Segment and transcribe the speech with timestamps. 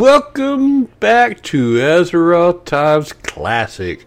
[0.00, 4.06] welcome back to Azeroth Times Classic.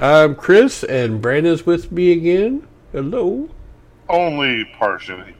[0.00, 2.66] I'm Chris, and Brandon's with me again.
[2.92, 3.48] Hello.
[4.08, 5.34] Only partially.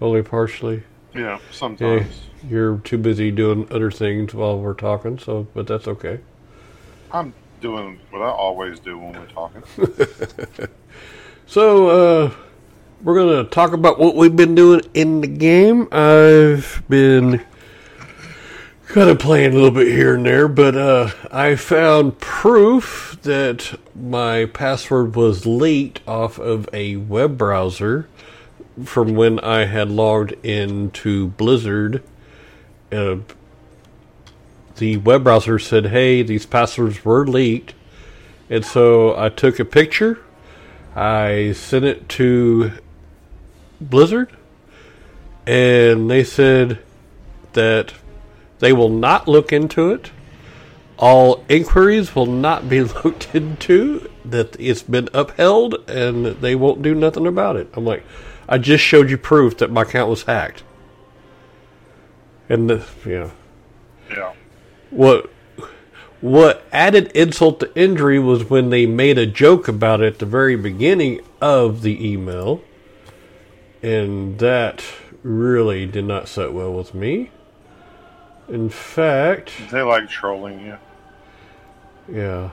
[0.00, 0.84] Only partially.
[1.14, 2.20] Yeah, Yeah, sometimes.
[2.48, 6.20] you're too busy doing other things while we're talking, so but that's okay.
[7.12, 9.62] I'm doing what I always do when we're talking.
[11.46, 12.34] So, uh,
[13.02, 15.88] we're gonna talk about what we've been doing in the game.
[15.90, 17.44] I've been
[18.92, 23.78] kind of playing a little bit here and there, but uh, I found proof that
[23.94, 28.08] my password was leaked off of a web browser
[28.84, 32.02] from when I had logged into Blizzard.
[32.90, 33.18] Uh,
[34.78, 37.74] the web browser said, "Hey, these passwords were leaked,"
[38.48, 40.18] and so I took a picture.
[40.96, 42.72] I sent it to
[43.80, 44.30] Blizzard,
[45.46, 46.80] and they said
[47.52, 47.92] that
[48.60, 50.10] they will not look into it.
[50.98, 54.08] All inquiries will not be looked into.
[54.24, 57.68] That it's been upheld, and they won't do nothing about it.
[57.74, 58.04] I'm like,
[58.48, 60.62] I just showed you proof that my account was hacked.
[62.48, 63.30] And the, yeah,
[64.10, 64.32] Yeah.
[64.90, 65.30] what
[66.20, 70.26] what added insult to injury was when they made a joke about it at the
[70.26, 72.60] very beginning of the email,
[73.82, 74.84] and that
[75.22, 77.30] really did not sit well with me.
[78.50, 80.76] In fact, They like trolling you.
[82.12, 82.50] yeah.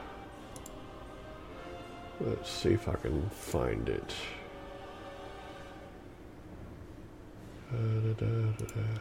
[2.19, 4.13] Let's see if I can find it.
[7.71, 8.99] Da-da-da-da-da.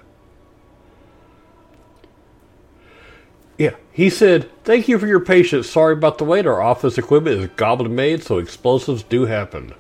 [3.58, 5.68] Yeah, he said, Thank you for your patience.
[5.68, 6.46] Sorry about the wait.
[6.46, 9.72] Our office equipment is goblin made, so explosives do happen.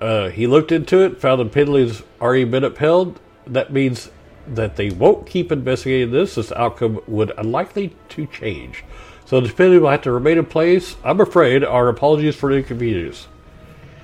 [0.00, 3.20] Uh, he looked into it, found the penalty's already been upheld.
[3.46, 4.10] That means
[4.54, 6.34] that they won't keep investigating this.
[6.36, 8.84] This outcome would unlikely to change.
[9.24, 10.96] So the penalty will have to remain in place.
[11.04, 11.62] I'm afraid.
[11.64, 13.28] Our apologies for the inconvenience.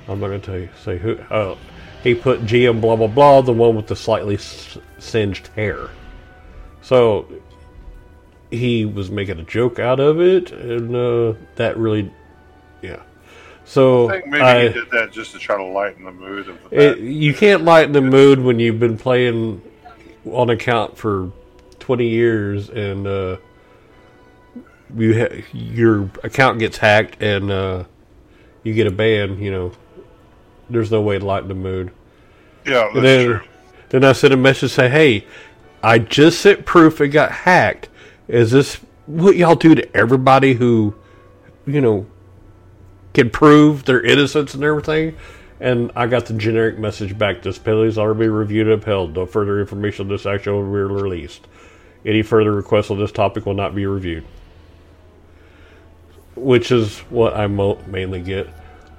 [0.06, 0.68] I'm not going to tell you.
[0.84, 1.18] Say who.
[1.30, 1.56] Oh,
[2.02, 4.36] he put GM blah blah blah, the one with the slightly
[4.98, 5.88] singed hair.
[6.82, 7.26] So
[8.50, 12.12] he was making a joke out of it, and uh, that really,
[12.82, 13.00] yeah.
[13.64, 16.48] So I think maybe I- he did that just to try to lighten the mood
[16.50, 19.62] of the it, you can't lighten the mood when you've been playing
[20.26, 21.30] on account for
[21.80, 23.36] 20 years and uh,
[24.96, 27.84] you ha- your account gets hacked and uh,
[28.62, 29.38] you get a ban.
[29.38, 29.72] You know,
[30.70, 31.90] there's no way to lighten the mood.
[32.66, 33.40] Yeah, that's And then, true.
[33.90, 35.26] then I sent a message say, "Hey,
[35.82, 37.88] I just sent proof it got hacked.
[38.28, 40.94] Is this what y'all do to everybody who,
[41.66, 42.06] you know,
[43.12, 45.16] can prove their innocence and everything?"
[45.64, 49.16] And I got the generic message back: "This penalty is already reviewed and upheld.
[49.16, 51.48] No further information on this action will be released.
[52.04, 54.24] Any further requests on this topic will not be reviewed."
[56.36, 58.50] Which is what I mo- mainly get.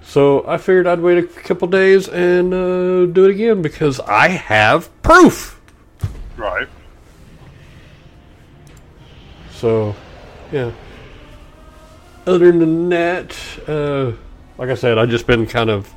[0.02, 4.30] So I figured I'd wait a couple days and uh, do it again because I
[4.30, 5.62] have proof.
[6.36, 6.68] Right.
[9.52, 9.96] So,
[10.52, 10.72] yeah.
[12.26, 13.38] Other than that,
[13.68, 14.14] uh,
[14.58, 15.94] like I said, I've just been kind of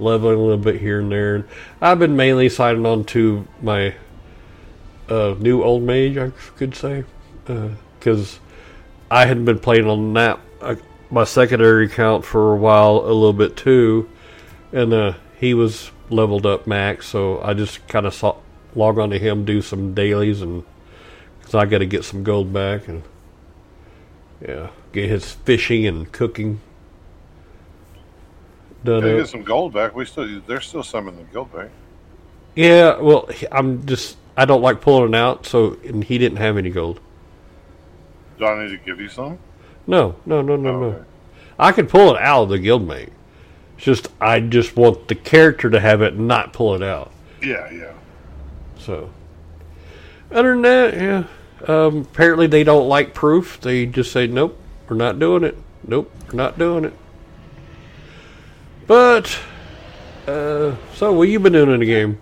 [0.00, 1.36] leveling a little bit here and there.
[1.36, 1.44] And
[1.80, 3.94] I've been mainly signing on to my
[5.08, 7.04] uh, new old mage, I could say,
[7.44, 8.40] because
[9.10, 10.76] I hadn't been playing on that uh,
[11.10, 14.08] my secondary account for a while, a little bit too,
[14.72, 18.36] and uh, he was leveled up max, so I just kind of saw,
[18.74, 20.64] log on to him, do some dailies, and
[21.38, 23.02] because I got to get some gold back, and
[24.40, 26.60] yeah, get his fishing and cooking
[28.84, 29.02] done.
[29.02, 29.94] They get some gold back.
[29.94, 31.70] We still there's still some in the guild bank.
[32.56, 36.56] Yeah, well, I'm just I don't like pulling it out, so and he didn't have
[36.56, 37.00] any gold.
[38.38, 39.38] Do I need to give you some?
[39.86, 40.86] No, no, no, no, Oh, no.
[40.88, 41.04] okay.
[41.58, 43.10] I could pull it out of the guildmate.
[43.76, 47.12] It's just I just want the character to have it, and not pull it out.
[47.42, 47.92] Yeah, yeah.
[48.78, 49.10] So,
[50.30, 51.24] other than that, yeah.
[51.68, 53.60] Um, apparently, they don't like proof.
[53.60, 55.56] They just say, "Nope, we're not doing it.
[55.86, 56.94] Nope, we're not doing it."
[58.90, 59.38] But,
[60.26, 62.18] uh, so what you been doing in the game?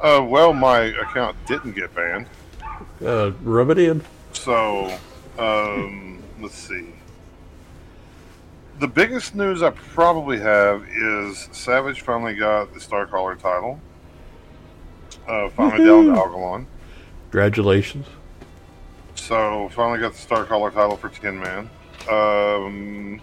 [0.00, 2.26] Uh, well, my account didn't get banned,
[3.04, 4.00] Uh, rub it in.
[4.32, 4.96] so
[5.36, 6.94] um, let's see.
[8.78, 13.80] The biggest news I probably have is Savage finally got the Starcaller title.
[15.26, 16.66] Uh, finally down to Algalon.
[17.32, 18.06] Congratulations.
[19.16, 21.68] So finally got the Starcaller title for Tin Man.
[22.08, 23.20] Um,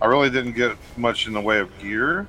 [0.00, 2.28] I really didn't get much in the way of gear.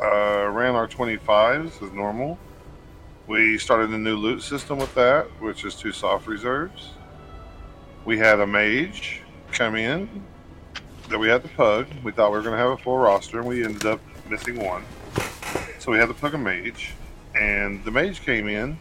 [0.00, 2.38] Uh, ran our 25s as normal.
[3.26, 6.90] We started a new loot system with that, which is two soft reserves.
[8.04, 10.22] We had a mage come in
[11.08, 11.86] that we had to pug.
[12.04, 14.62] We thought we were going to have a full roster, and we ended up missing
[14.62, 14.84] one.
[15.78, 16.92] So we had to pug a mage,
[17.34, 18.78] and the mage came in.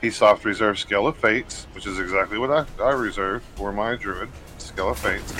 [0.00, 3.94] He soft reserved Scale of Fates, which is exactly what I, I reserved for my
[3.94, 5.34] druid, Scale of Fates.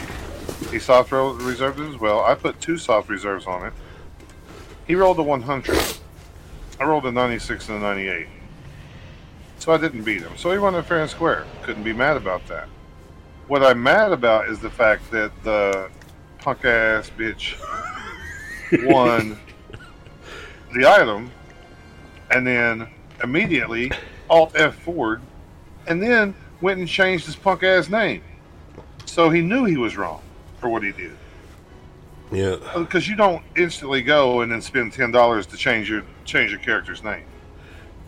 [0.68, 2.20] He soft it as well.
[2.20, 3.72] I put two soft reserves on it.
[4.86, 5.96] He rolled a 100.
[6.78, 8.26] I rolled a 96 and a 98.
[9.58, 10.36] So I didn't beat him.
[10.36, 11.44] So he won it fair and square.
[11.62, 12.68] Couldn't be mad about that.
[13.48, 15.90] What I'm mad about is the fact that the
[16.38, 17.56] punk ass bitch
[18.84, 19.38] won
[20.72, 21.32] the item
[22.30, 22.88] and then
[23.24, 23.90] immediately
[24.28, 25.20] Alt F Ford
[25.88, 28.22] and then went and changed his punk ass name.
[29.04, 30.22] So he knew he was wrong
[30.60, 31.16] for what he did.
[32.30, 32.56] Yeah.
[32.76, 36.60] Because you don't instantly go and then spend ten dollars to change your change your
[36.60, 37.24] character's name.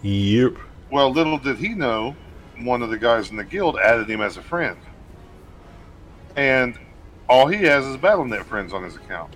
[0.03, 0.57] Yep.
[0.91, 2.15] Well, little did he know,
[2.59, 4.77] one of the guys in the guild added him as a friend,
[6.37, 6.79] and
[7.29, 9.35] all he has is BattleNet friends on his account.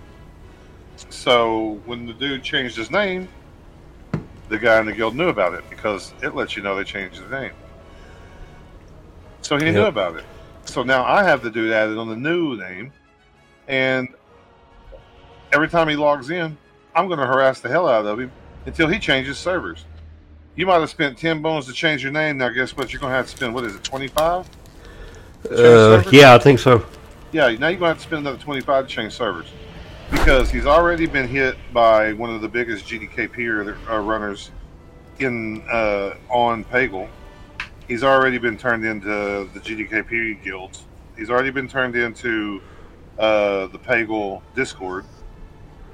[1.09, 3.27] So when the dude changed his name,
[4.49, 7.17] the guy in the guild knew about it because it lets you know they changed
[7.19, 7.51] his name.
[9.41, 10.25] So he knew about it.
[10.65, 12.91] So now I have the dude added on the new name,
[13.67, 14.09] and
[15.51, 16.57] every time he logs in,
[16.95, 18.31] I'm going to harass the hell out of him
[18.65, 19.85] until he changes servers.
[20.55, 22.37] You might have spent ten bones to change your name.
[22.37, 22.91] Now, guess what?
[22.91, 24.49] You're going to have to spend what is it, twenty five?
[25.51, 26.85] Uh, yeah, I think so.
[27.31, 29.47] Yeah, now you're going to have to spend another twenty five to change servers
[30.09, 34.51] because he's already been hit by one of the biggest GDKP uh, runners
[35.19, 37.07] in uh, on Pagle.
[37.87, 39.07] He's already been turned into
[39.53, 40.83] the GDKP guilds.
[41.17, 42.61] He's already been turned into
[43.19, 45.05] uh, the Pagle Discord.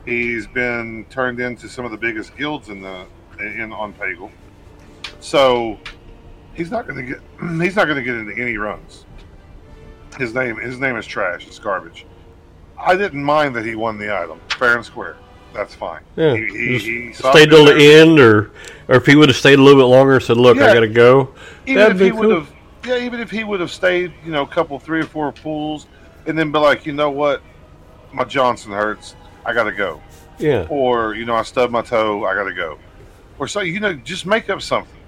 [0.05, 3.05] He's been turned into some of the biggest guilds in the
[3.39, 4.31] in on Pagle.
[5.19, 5.79] So
[6.53, 7.21] he's not going to get
[7.61, 9.05] he's not going to get into any runs.
[10.17, 11.47] His name his name is trash.
[11.47, 12.05] It's garbage.
[12.77, 15.15] I didn't mind that he won the item fair and square.
[15.53, 16.01] That's fine.
[16.15, 16.35] Yeah.
[16.35, 18.51] He, he, he stayed till the end, or
[18.87, 20.81] or if he would have stayed a little bit longer and said, "Look, I got
[20.81, 21.33] to go."
[21.65, 22.19] even That'd if be he cool.
[22.21, 22.53] would have
[22.85, 25.87] yeah even if he would have stayed you know a couple three or four pools
[26.25, 27.41] and then be like you know what
[28.11, 29.15] my johnson hurts
[29.45, 30.01] i gotta go
[30.39, 30.67] Yeah.
[30.69, 32.77] or you know i stubbed my toe i gotta go
[33.39, 34.99] or so you know just make up something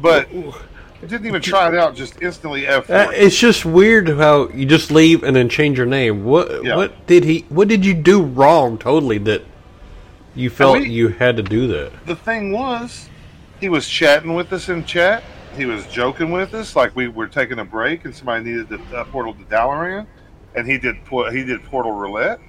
[0.00, 4.48] but it didn't even try it out just instantly f Uh, it's just weird how
[4.48, 6.24] you just leave and then change your name.
[6.24, 6.76] What Yeah.
[6.76, 7.44] what did he?
[7.48, 8.78] What did you do wrong?
[8.78, 9.42] Totally that
[10.34, 11.92] you felt we- you had to do that.
[12.06, 13.08] the thing was
[13.60, 15.22] he was chatting with us in chat
[15.56, 18.80] he was joking with us like we were taking a break and somebody needed to
[18.98, 20.06] uh, portal to Dalaran
[20.54, 20.96] and he did
[21.32, 22.40] he did portal roulette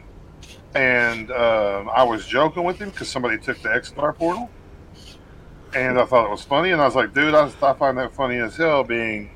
[0.73, 4.49] and um, I was joking with him because somebody took the XR portal
[5.73, 8.13] and I thought it was funny and I was like dude I, I find that
[8.13, 9.29] funny as hell being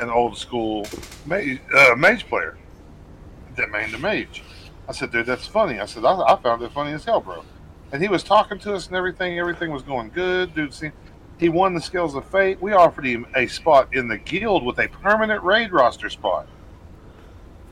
[0.00, 0.86] an old school
[1.26, 2.56] mage, uh, mage player
[3.56, 4.42] that main the mage
[4.88, 7.44] I said dude that's funny I said I, I found it funny as hell bro
[7.94, 9.38] and he was talking to us and everything.
[9.38, 10.52] Everything was going good.
[10.52, 10.90] Dude, see,
[11.38, 12.60] he won the Scales of Fate.
[12.60, 16.48] We offered him a spot in the guild with a permanent raid roster spot,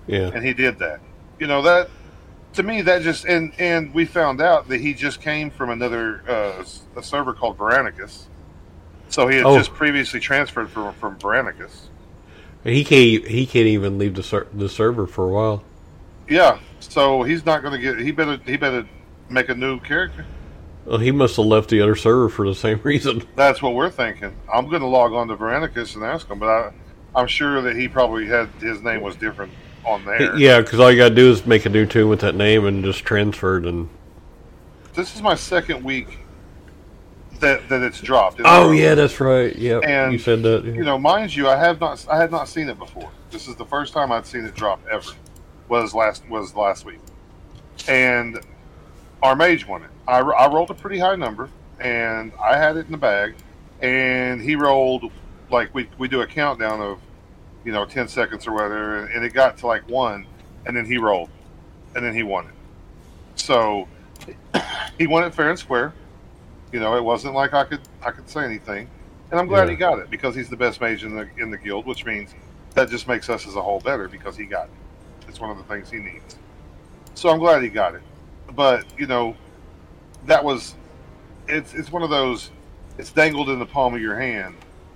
[0.06, 0.30] Yeah.
[0.34, 1.00] and he did that.
[1.38, 1.88] You know that
[2.54, 6.22] to me that just and and we found out that he just came from another
[6.28, 6.64] uh,
[6.96, 8.24] a server called Veranicus.
[9.08, 9.56] So he had Oh.
[9.58, 11.86] just previously transferred from from Veranicus.
[12.64, 13.26] He can't.
[13.26, 15.64] He can't even leave the ser- the server for a while.
[16.28, 17.98] Yeah, so he's not going to get.
[17.98, 18.86] He better he better
[19.28, 20.24] make a new character.
[20.84, 23.26] Well, he must have left the other server for the same reason.
[23.36, 24.32] That's what we're thinking.
[24.52, 26.72] I'm going to log on to Veranicus and ask him, but I,
[27.14, 29.52] I'm sure that he probably had his name was different
[29.84, 30.36] on there.
[30.36, 32.64] Yeah, because all you got to do is make a new toon with that name
[32.66, 33.66] and just transfer it.
[33.66, 33.88] And
[34.94, 36.18] This is my second week
[37.40, 38.40] that that it's dropped.
[38.44, 39.54] oh yeah, that's right.
[39.56, 40.64] Yeah, And, you said that.
[40.64, 40.72] yeah.
[40.72, 43.10] You know, mind you, I have not I had not seen it before.
[43.30, 45.10] This is the first time I'd seen it drop ever.
[45.68, 46.98] Was last was last week,
[47.88, 48.38] and
[49.22, 49.90] our mage won it.
[50.06, 51.48] I, I rolled a pretty high number.
[51.80, 53.34] and I had it in the bag,
[53.80, 55.10] and he rolled
[55.50, 56.98] like we we do a countdown of,
[57.64, 60.26] you know, ten seconds or whatever, and it got to like one,
[60.66, 61.30] and then he rolled,
[61.94, 62.54] and then he won it.
[63.36, 63.88] So
[64.98, 65.92] he won it fair and square.
[66.72, 68.88] You know, it wasn't like I could I could say anything,
[69.30, 69.70] and I'm glad Yeah.
[69.70, 72.34] he got it because he's the best mage in the in the guild, which means
[72.74, 75.28] that just makes us as a whole better because he got it.
[75.28, 76.36] It's one of the things he needs.
[77.14, 78.02] So I'm glad he got it.
[78.54, 79.36] But you know,
[80.26, 80.74] that was
[81.48, 82.50] it's it's one of those
[82.98, 84.54] it's dangled in the palm of your hand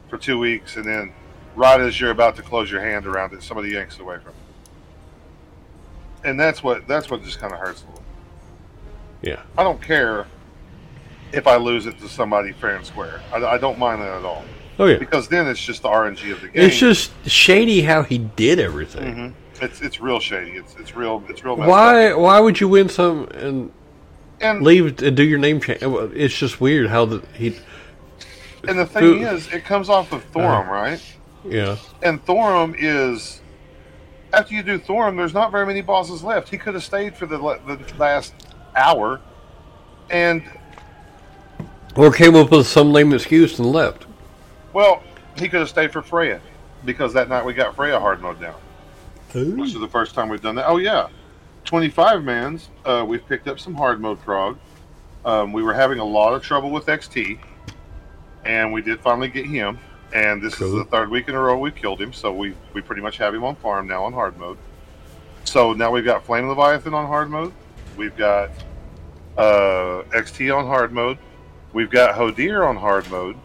[0.08, 1.12] for two weeks, and then
[1.56, 4.28] right as you're about to close your hand around it, somebody yanks it away from
[4.30, 6.28] it.
[6.28, 8.02] And that's what that's what just kind of hurts a little.
[9.22, 9.42] Yeah.
[9.56, 10.26] I don't care
[11.32, 13.20] if I lose it to somebody fair and square.
[13.32, 14.44] I, I don't mind that at all
[14.78, 14.98] Oh yeah.
[14.98, 16.66] because then it's just the RNG of the game.
[16.66, 19.14] It's just shady how he did everything.
[19.14, 19.32] Mhm.
[19.62, 20.52] it's it's real shady.
[20.52, 21.56] It's it's real it's real.
[21.56, 22.10] Why?
[22.12, 22.18] up.
[22.18, 23.72] Why would you win some and
[24.40, 25.78] And leave and do your name change?
[25.82, 27.56] It's just weird how the he.
[28.68, 31.00] and the thing Who- is, it comes off of Thorim, right?
[31.48, 31.76] Yeah.
[32.02, 33.40] And Thorim is
[34.32, 36.48] after you do Thorim, there's not very many bosses left.
[36.48, 38.34] He could have stayed for the the last
[38.74, 39.20] hour,
[40.10, 40.42] and
[41.94, 44.06] Or came up with some lame excuse and left.
[44.72, 45.02] well,
[45.36, 46.40] he could have stayed for Freya
[46.84, 48.54] because that night we got Freya hard mode down.
[49.34, 50.66] Which is the first time we've done that.
[50.66, 51.08] Oh yeah,
[51.64, 52.70] twenty-five mans.
[52.86, 54.58] Uh, we've picked up some hard mode frog.
[55.26, 57.38] Um, we were having a lot of trouble with XT,
[58.46, 59.78] and we did finally get him.
[60.16, 62.80] And this is the third week in a row we've killed him, so we we
[62.80, 64.56] pretty much have him on farm now on hard mode.
[65.44, 67.52] So now we've got Flame Leviathan on hard mode.
[67.98, 68.48] We've got
[69.36, 71.18] uh, XT on hard mode.
[71.74, 73.36] We've got Hodir on hard mode.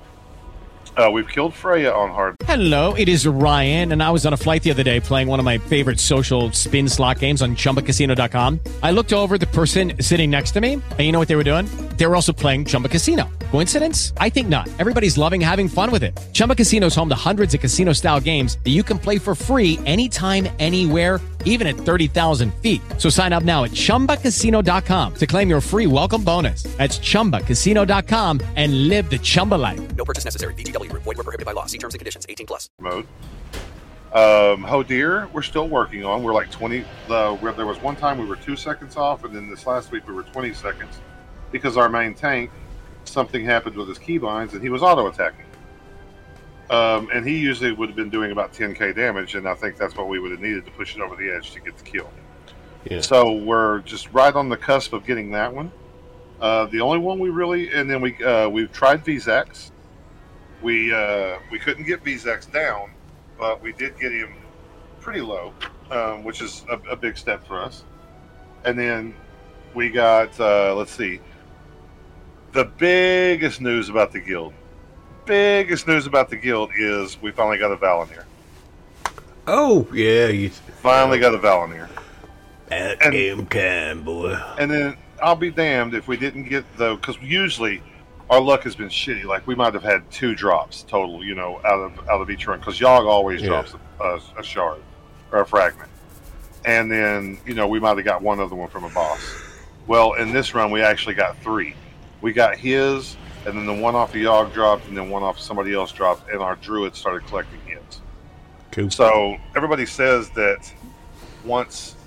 [0.97, 4.37] Uh, we've killed Freya on hard Hello, it is Ryan, and I was on a
[4.37, 8.59] flight the other day playing one of my favorite social spin slot games on chumbacasino.com.
[8.83, 11.45] I looked over the person sitting next to me, and you know what they were
[11.45, 11.67] doing?
[11.95, 13.29] They were also playing Chumba Casino.
[13.51, 14.11] Coincidence?
[14.17, 14.67] I think not.
[14.79, 16.19] Everybody's loving having fun with it.
[16.33, 19.33] Chumba Casino is home to hundreds of casino style games that you can play for
[19.33, 22.81] free anytime, anywhere even at 30,000 feet.
[22.97, 26.63] So sign up now at ChumbaCasino.com to claim your free welcome bonus.
[26.63, 29.95] That's ChumbaCasino.com and live the Chumba life.
[29.95, 30.55] No purchase necessary.
[30.81, 31.03] VGW Group.
[31.03, 31.65] Void were prohibited by law.
[31.65, 32.25] See terms and conditions.
[32.29, 32.69] 18 plus.
[32.79, 33.07] mode.
[34.13, 36.21] Um, dear, we're still working on.
[36.21, 36.83] We're like 20.
[37.07, 39.91] The, where there was one time we were two seconds off, and then this last
[39.91, 40.99] week we were 20 seconds
[41.51, 42.51] because our main tank,
[43.05, 45.45] something happened with his keybinds and he was auto attacking.
[46.69, 49.95] Um, and he usually would have been doing about 10k damage, and I think that's
[49.95, 52.09] what we would have needed to push it over the edge to get the kill.
[52.89, 53.01] Yeah.
[53.01, 55.71] So we're just right on the cusp of getting that one.
[56.39, 59.70] Uh, the only one we really, and then we uh, we've tried Vezax.
[60.61, 62.91] We uh, we couldn't get Vezax down,
[63.37, 64.33] but we did get him
[64.99, 65.53] pretty low,
[65.89, 67.83] um, which is a, a big step for us.
[68.63, 69.15] And then
[69.73, 71.19] we got uh, let's see,
[72.51, 74.53] the biggest news about the guild.
[75.25, 78.23] Biggest news about the guild is we finally got a Val'anyr.
[79.47, 80.49] Oh yeah, you.
[80.49, 81.89] Finally got a Val'anyr.
[82.67, 84.33] That And- game can boy.
[84.59, 87.81] And then I'll be damned if we didn't get though, because usually
[88.31, 89.25] our luck has been shitty.
[89.25, 92.47] Like we might have had two drops total, you know, out of out of each
[92.47, 93.49] run, because Yogg always Yeah.
[93.49, 94.81] drops a, a shard
[95.31, 95.91] or a fragment,
[96.65, 99.37] and then you know we might have got one other one from a boss.
[99.85, 101.75] Well, in this run we actually got three.
[102.21, 105.37] We got his, and then the one off of Yogg dropped, and then one off
[105.39, 108.01] somebody else dropped, and our druid started collecting his.
[108.71, 108.89] Cool.
[108.89, 110.73] So everybody says that
[111.43, 111.97] once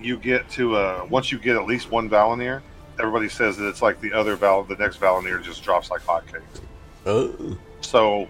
[0.00, 2.62] you get to uh once you get at least one Val'anyr,
[2.98, 6.42] everybody says that it's like the other Val the next Val'anyr just drops like hotcakes.
[7.06, 8.28] Oh, So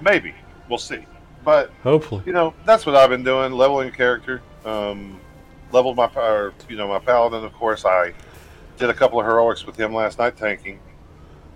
[0.00, 0.34] maybe
[0.68, 1.04] we'll see.
[1.44, 2.22] But hopefully.
[2.26, 4.42] you know that's what I've been doing, leveling character.
[4.64, 5.18] Um,
[5.72, 7.44] leveled my or, you know my paladin.
[7.44, 8.12] Of course, I
[8.76, 10.80] did a couple of heroics with him last night, tanking,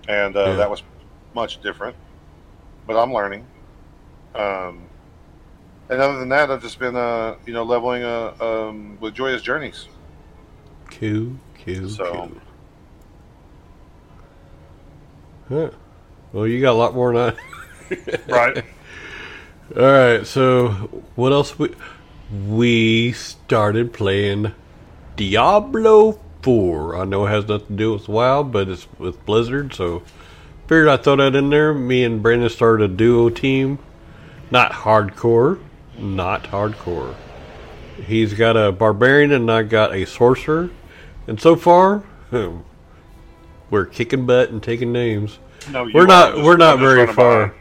[0.08, 0.56] and uh, Yeah.
[0.56, 0.82] that was
[1.34, 1.96] much different.
[2.86, 3.46] But I'm learning.
[4.34, 4.82] Um,
[5.90, 9.42] and other than that, I've just been uh, you know leveling uh, um, with Joyous
[9.42, 9.86] Journeys.
[10.90, 11.32] Cool,
[11.64, 12.22] cool, So- cool.
[12.22, 12.40] Um,
[15.48, 15.70] huh.
[16.32, 17.94] Well, you got a lot more than I.
[18.28, 18.64] Right.
[19.76, 20.26] All right.
[20.26, 20.70] So,
[21.14, 21.58] what else?
[21.58, 21.74] We
[22.48, 24.52] we started playing
[25.16, 26.96] Diablo Four.
[26.96, 30.02] I know it has nothing to do with WoW, but it's with Blizzard, so
[30.66, 31.74] figured I'd throw that in there.
[31.74, 33.78] Me and Brandon started a duo team.
[34.50, 35.60] Not hardcore.
[35.98, 37.14] Not hardcore.
[38.06, 40.70] He's got a barbarian and I got a sorcerer.
[41.26, 41.98] And so far,
[42.30, 42.58] hmm,
[43.70, 45.38] we're kicking butt and taking names.
[45.70, 47.46] No, We're not- just- we're not very far.
[47.46, 47.60] behind.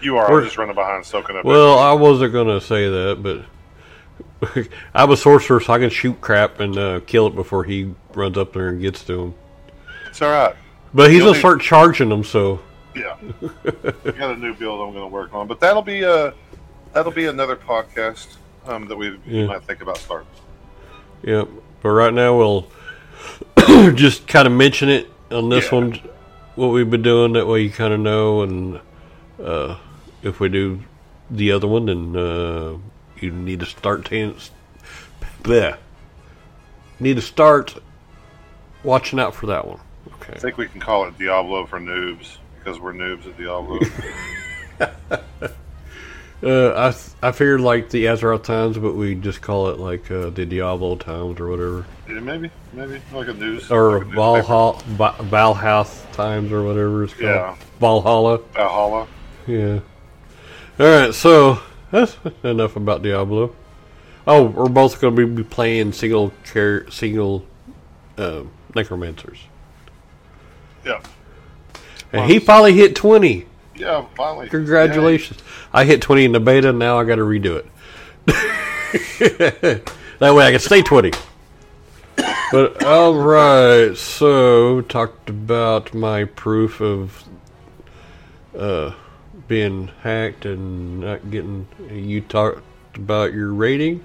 [0.00, 0.28] You are.
[0.30, 1.44] We're- I'm just running behind, soaking up.
[1.44, 6.58] Well, I wasn't gonna say that, but I'm a sorcerer, so I can shoot crap
[6.60, 9.34] and uh, kill it before he runs up there and gets to him.
[10.08, 10.56] it's all right.
[10.94, 12.60] But he's You'll gonna start charging them, so
[12.96, 16.32] Yeah, I got a new build I'm going to work on, but that'll be uh
[16.92, 19.46] that'll be another podcast um, that we Yeah.
[19.46, 20.28] might think about starting.
[21.22, 21.44] yeah.
[21.82, 22.66] But right now we'll
[23.94, 25.74] just kind of mention it on this Yeah.
[25.78, 26.00] one,
[26.54, 27.32] what we've been doing.
[27.32, 28.80] That way you kind of know, and
[29.42, 29.78] uh,
[30.22, 30.80] if we do
[31.30, 32.76] the other one, then uh,
[33.20, 34.36] you need to start tan-
[35.42, 35.76] bleh.
[37.00, 37.74] Need to start
[38.84, 39.80] watching out for that one.
[40.14, 40.34] Okay.
[40.34, 43.80] I think we can call it Diablo for noobs because we're noobs at Diablo.
[46.42, 50.10] Uh, I th- I figured like the Azeroth times, but we just call it like
[50.10, 54.08] uh, the Diablo times or whatever, yeah, maybe, maybe like a news or like.
[54.08, 57.24] Valhalla Va- Valhath times or whatever it's called.
[57.24, 57.56] Yeah.
[57.78, 58.38] Valhalla.
[58.54, 59.06] Valhalla.
[59.46, 59.80] Yeah.
[60.80, 61.60] All right, so
[61.92, 63.54] that's enough about Diablo.
[64.26, 67.46] Oh, we're both going to be playing single char- single
[68.18, 68.42] uh,
[68.74, 69.38] necromancers,
[70.84, 71.00] Yeah,
[72.12, 73.46] and he finally hit twenty.
[73.82, 74.06] Yeah.
[74.16, 75.40] Finally, Congratulations!
[75.72, 76.72] I hit twenty in the beta.
[76.72, 77.66] Now I got to redo it.
[80.18, 81.12] that way I can stay twenty.
[82.52, 87.24] But all right, so talked about my proof of
[88.56, 88.92] uh,
[89.48, 91.66] being hacked and not getting.
[91.90, 92.62] You talked
[92.94, 94.04] about your rating,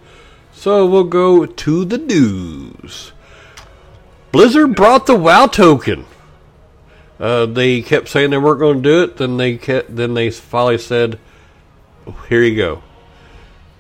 [0.53, 3.11] so we'll go to the news.
[4.31, 6.05] Blizzard brought the WoW token.
[7.19, 9.17] Uh, they kept saying they weren't going to do it.
[9.17, 11.19] Then they kept, then they finally said,
[12.29, 12.83] "Here you go."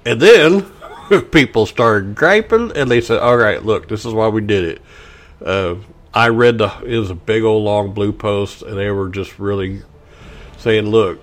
[0.05, 0.65] And then
[1.31, 4.81] people started griping, and they said, "All right, look, this is why we did it."
[5.43, 5.75] Uh,
[6.13, 9.37] I read the it was a big old long blue post, and they were just
[9.37, 9.83] really
[10.57, 11.19] saying, "Look,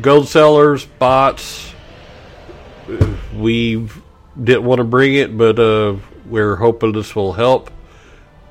[0.00, 1.72] gold sellers, bots,
[3.34, 3.88] we
[4.42, 7.70] didn't want to bring it, but uh, we're hoping this will help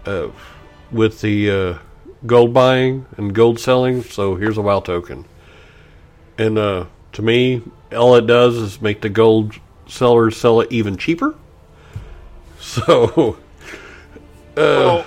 [0.06, 0.30] uh,
[0.92, 1.78] with the uh,
[2.26, 4.04] gold buying and gold selling.
[4.04, 5.26] So here's a WoW token,
[6.38, 7.62] and uh, to me,
[7.96, 9.56] all it does is make the gold
[9.88, 11.36] sellers sell it even cheaper.
[12.62, 13.38] So
[14.56, 15.06] well,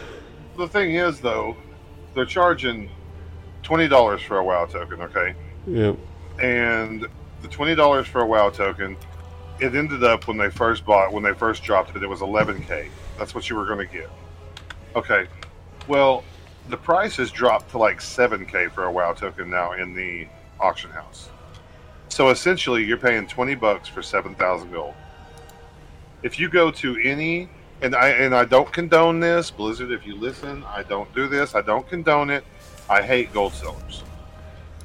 [0.56, 1.56] the thing is, though,
[2.14, 2.90] they're charging
[3.62, 5.02] twenty dollars for a WoW token.
[5.02, 5.34] Okay,
[5.66, 5.92] yeah,
[6.40, 7.06] and
[7.42, 8.96] the twenty dollars for a WoW token,
[9.60, 12.62] it ended up when they first bought when they first dropped it, it was eleven
[12.62, 12.88] k.
[13.18, 14.10] That's what you were going to get.
[14.96, 15.26] Okay,
[15.86, 16.24] well,
[16.68, 20.26] the price has dropped to like seven k for a WoW token now in the
[20.60, 21.28] auction house.
[22.08, 24.94] So essentially, you're paying twenty bucks for seven thousand gold.
[26.22, 27.48] If you go to any
[27.80, 29.90] and I and I don't condone this, Blizzard.
[29.90, 31.54] If you listen, I don't do this.
[31.54, 32.44] I don't condone it.
[32.88, 34.04] I hate gold sellers.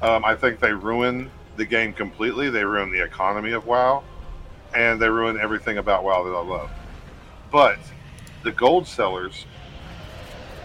[0.02, 2.50] Um, I think they ruin the game completely.
[2.50, 4.02] They ruin the economy of WoW,
[4.74, 6.70] and they ruin everything about WoW that I love.
[7.50, 7.78] But
[8.42, 9.46] the gold sellers,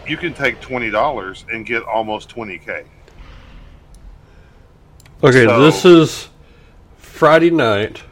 [0.08, 2.84] you can take twenty dollars and get almost twenty k.
[5.24, 6.30] Okay, So- this is
[6.98, 8.04] Friday night,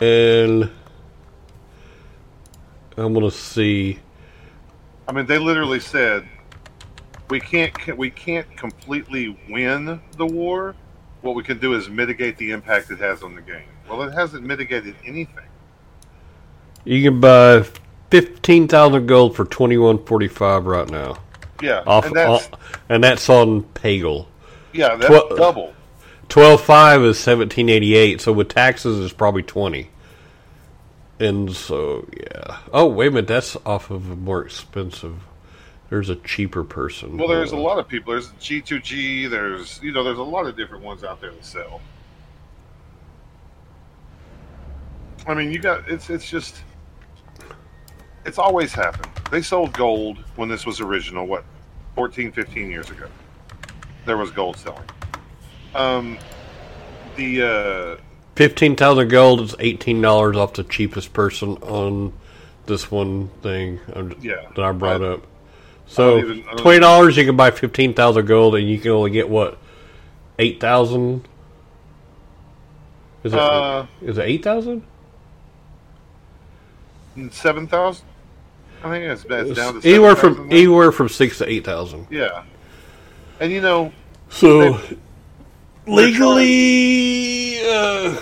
[0.00, 0.70] and
[2.96, 3.98] I'm gonna see.
[5.06, 6.26] I mean, they literally said
[7.30, 10.74] we can't we can't completely win the war.
[11.20, 13.64] What we can do is mitigate the impact it has on the game.
[13.88, 15.44] Well, it hasn't mitigated anything.
[16.84, 17.64] You can buy
[18.10, 21.18] fifteen thousand gold for twenty one forty five right now.
[21.60, 24.26] Yeah, Off, and that's off- and that's on Pagle.
[24.72, 25.74] yeah, that's tw- double.
[26.28, 29.90] Twelve five is seventeen eighty eight, so with taxes it's probably twenty.
[31.18, 32.58] And so yeah.
[32.72, 35.16] Oh wait a minute, that's off of a more expensive.
[35.90, 37.16] There's a cheaper person.
[37.16, 38.12] Well, there's a lot of people.
[38.12, 39.30] There's G2G.
[39.30, 41.80] There's you know, there's a lot of different ones out there to sell.
[45.26, 46.62] I mean, you got it's it's just
[48.28, 49.10] it's always happened.
[49.30, 51.26] They sold gold when this was original.
[51.26, 51.44] What,
[51.94, 53.06] 14, 15 years ago?
[54.04, 54.84] There was gold selling.
[55.74, 56.18] Um,
[57.16, 58.02] the uh,
[58.36, 62.12] Fifteen thousand gold is eighteen dollars off the cheapest person on
[62.66, 64.46] this one thing um, Yeah.
[64.54, 65.26] that I brought I- up.
[65.88, 69.28] So even- twenty dollars you can buy fifteen thousand gold and you can only get
[69.28, 69.58] what
[70.38, 71.26] eight thousand.
[73.24, 74.82] Is it Uh, is it eight thousand?
[77.32, 78.06] seven thousand.
[78.82, 82.06] I think it's, it's down to Anywhere 7,000 from anywhere from six to eight thousand.
[82.10, 82.44] Yeah,
[83.40, 83.92] and you know,
[84.30, 84.80] So
[85.86, 88.20] legally, uh,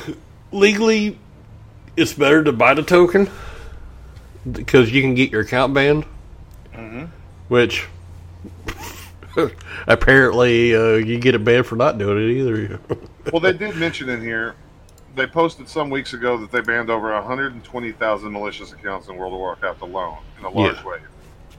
[0.52, 1.18] legally,
[1.96, 3.28] it's better to buy the token
[4.50, 6.04] because you can get your account banned.
[7.48, 7.86] Which
[9.86, 12.80] apparently uh, you get it banned for not doing it either.
[13.32, 14.56] Well, they did mention in here,
[15.16, 19.38] they posted some weeks ago that they banned over 120,000 malicious accounts in World of
[19.40, 20.84] Warcraft alone in a large Yeah.
[20.86, 21.00] wave.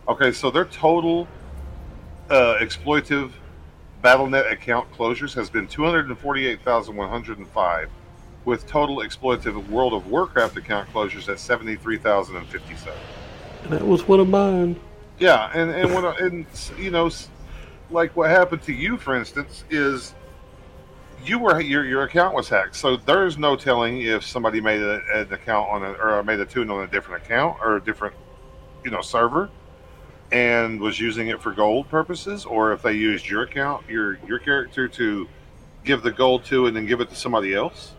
[0.08, 1.28] Okay, so their total
[2.30, 3.32] uh, exploitive
[4.04, 7.90] BattleNet account closures has been 248,105,
[8.46, 12.94] with total exploitive World of Warcraft account closures at 73,057.
[13.70, 14.80] That was one of mine.
[15.20, 16.46] Yeah, and and what I- and
[16.78, 17.10] you know,
[17.90, 20.14] like what happened to you, for instance, is
[21.28, 22.76] you were your your account was hacked.
[22.76, 26.46] So there's no telling if somebody made a, an account on a or made a
[26.46, 28.16] toon on a different account or a different
[28.84, 29.50] you know server
[30.32, 34.40] and was using it for gold purposes, or if they used your account, your your
[34.40, 35.28] character to
[35.84, 37.94] give the gold to and then give it to somebody else.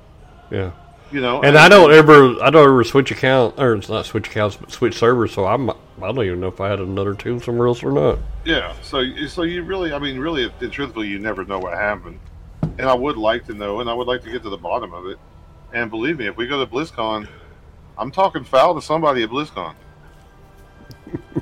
[0.51, 0.73] Yeah.
[1.11, 4.29] You know, And I don't ever, I don't ever switch account, or it's not switch
[4.29, 5.33] accounts, but switch servers.
[5.33, 8.19] So I'm, I don't even know if I had another toon somewhere else or not.
[8.45, 12.21] Yeah, so so you really, I mean, really, and truthfully, you never know what happened,
[12.79, 14.93] and I would like to know, and I would like to get to the bottom
[14.95, 15.19] of it.
[15.73, 17.29] And believe me, if we go to BlizzCon,
[17.99, 19.75] I'm talking foul to somebody at BlizzCon.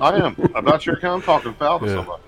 [0.01, 1.23] I am about your account.
[1.23, 1.95] I'm talking foul to Yeah.
[1.97, 2.23] somebody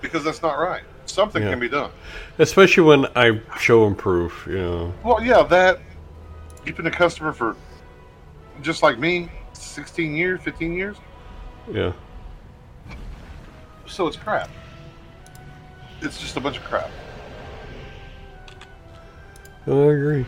[0.00, 0.82] because that's not right.
[1.06, 1.50] Something Yeah.
[1.50, 1.90] can be done.
[2.38, 4.46] Especially when I show them proof.
[4.48, 4.94] You know.
[5.02, 5.80] Well, yeah, that
[6.64, 7.56] you've been a customer for
[8.62, 10.96] just like me, 16 years, 15 years.
[11.70, 11.92] Yeah.
[13.86, 14.48] So it's crap.
[16.00, 16.90] It's just a bunch of crap.
[19.66, 20.26] I agree.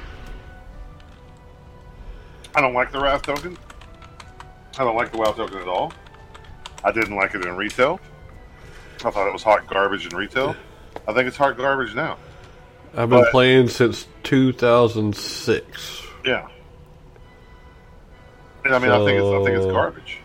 [2.55, 3.57] I don't like the Wrath token.
[4.79, 5.93] I don't like the WoW token at all.
[6.85, 8.01] I didn't like it in retail.
[9.05, 10.57] I thought it was hot garbage in retail.
[11.07, 12.17] I think it's hot garbage now.
[12.97, 16.03] I've been But- playing since 2006.
[16.25, 16.49] Yeah.
[18.65, 20.19] And I mean, I think it's I think it's garbage.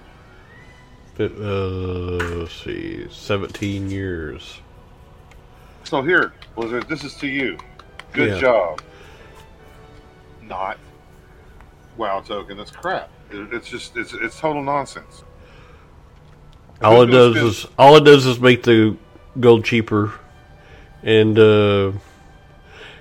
[1.15, 4.59] Fit- Uh, let's see, 17 years.
[5.83, 7.57] So here, Blizzard, this is to you.
[8.13, 8.39] Good Yeah.
[8.39, 8.81] job.
[10.51, 10.77] Not
[11.95, 12.57] WoW token.
[12.57, 13.09] That's crap.
[13.31, 15.23] It- It's just it's it's total nonsense.
[16.81, 18.97] All it Who's does is all it does is make the
[19.39, 20.11] gold cheaper,
[21.03, 21.93] and uh,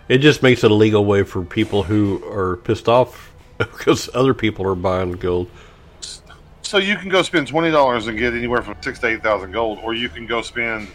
[0.08, 4.32] it just makes it a legal way for people who are pissed off because other
[4.32, 5.50] people are buying gold.
[6.62, 9.50] So you can go spend twenty dollars and get anywhere from six to eight thousand
[9.50, 10.86] gold, or you can go spend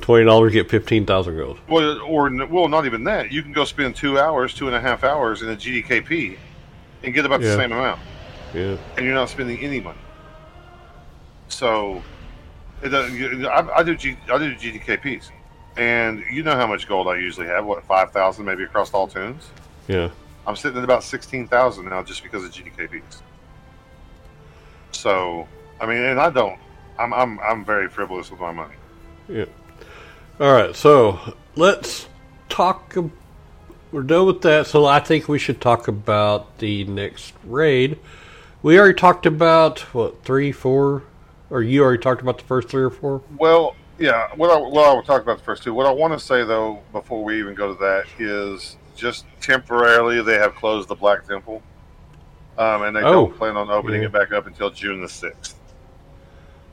[0.00, 1.58] Twenty dollars get fifteen thousand gold.
[1.68, 3.30] Well, or well, not even that.
[3.32, 6.38] You can go spend two hours, two and a half hours in a GDKP,
[7.02, 7.48] and get about Yeah.
[7.50, 8.00] the same amount,
[8.54, 9.98] Yeah, and you're not spending any money.
[11.48, 12.02] So,
[12.82, 13.44] it doesn't.
[13.46, 15.30] I, I do G, I do GDKPs,
[15.76, 17.66] and you know how much gold I usually have.
[17.66, 19.48] What five thousand, maybe across all toons.
[19.88, 20.10] yeah.
[20.46, 23.20] I'm sitting at about sixteen thousand now, just because of GDKPs.
[24.92, 25.46] So,
[25.80, 26.58] I mean, and I don't.
[26.98, 28.74] I'm I'm I'm very frivolous with my money.
[29.28, 29.44] Yeah.
[30.40, 31.18] All right, so
[31.56, 32.08] let's
[32.48, 32.94] talk.
[33.90, 37.98] We're done with that, so I think we should talk about the next raid.
[38.62, 41.02] We already talked about what three, four,
[41.50, 43.22] or you already talked about the first three or four.
[43.36, 44.28] Well, yeah.
[44.36, 45.74] What I well, I will talk about the first two.
[45.74, 50.22] What I want to say though, before we even go to that, is just temporarily
[50.22, 51.62] they have closed the Black Temple,
[52.58, 53.12] um, and they Oh.
[53.26, 54.06] don't plan on opening Yeah.
[54.08, 55.56] it back up until June the sixth.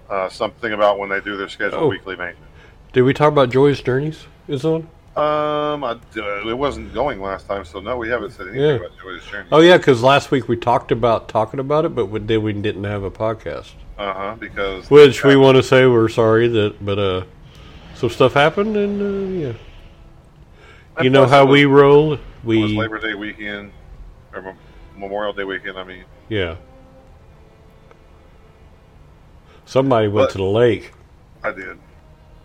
[0.08, 1.88] Uh, something about when they do their scheduled Oh.
[1.88, 2.52] weekly maintenance.
[2.96, 4.26] Did we talk about Joyous Journeys?
[4.48, 4.88] Is on?
[5.18, 8.76] Um, I, uh, it wasn't going last time, so no, we haven't said anything Yeah.
[8.76, 9.50] about Joyous Journey.
[9.52, 12.54] Oh yeah, because last week we talked about talking about it, but we, then we
[12.54, 13.74] didn't have a podcast.
[13.98, 14.36] Uh huh.
[14.40, 17.26] Because Which we want to say we're sorry that, but uh,
[17.96, 19.54] some stuff happened, and uh, yeah,
[20.96, 22.14] And you know how was- we roll.
[22.14, 23.74] it was We Labor Day weekend
[24.34, 24.56] or
[24.98, 25.78] Memorial Day weekend.
[25.78, 26.56] I mean, yeah.
[29.66, 30.94] Somebody went But- to the lake.
[31.44, 31.78] I did.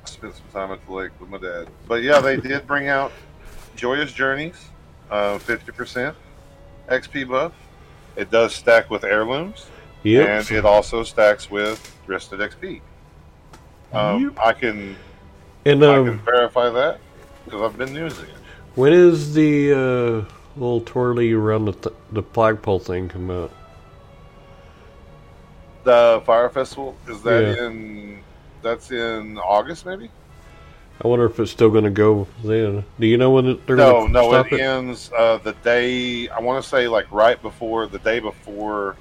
[0.05, 1.69] Spent some time at the lake with my dad.
[1.87, 3.13] But yeah, they did bring out
[3.77, 4.57] Joyous Journeys,
[5.11, 6.15] uh, 50%
[6.89, 7.53] XP buff.
[8.17, 9.67] It does stack with heirlooms,
[10.03, 10.29] Yep.
[10.29, 12.81] and it also stacks with Rested XP.
[13.93, 14.39] Um, Yep.
[14.45, 14.97] I can
[15.65, 16.99] And I can um, verify that
[17.45, 18.35] because I've been using it.
[18.75, 23.53] when is the uh, little twirly around the th- the flagpole thing come out?
[25.85, 27.67] The Fire Festival is that Yeah.
[27.67, 28.23] in?
[28.63, 30.11] That's in August, maybe.
[31.03, 32.85] I wonder if it's still going to go then.
[32.99, 34.61] Do you know when it, they're No, going to no, stop it it?
[34.61, 36.29] ends uh, the day.
[36.29, 38.97] I want to say like right before the day before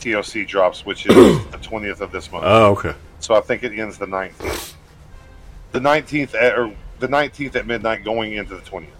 [0.00, 1.14] TOC drops, which is
[1.50, 2.44] the twentieth of this month.
[2.46, 2.94] Oh, okay.
[3.18, 4.76] so I think it ends the nineteenth.
[5.72, 8.92] The nineteenth at or the nineteenth at midnight, going into the twentieth,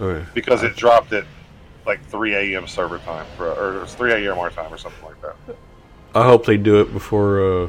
[0.00, 0.24] Okay.
[0.32, 1.26] because it dropped at
[1.84, 2.66] like three a.m.
[2.66, 4.38] server time for, or it's three a.m.
[4.38, 5.36] our time or something like that.
[6.14, 7.68] I hope they do it before uh,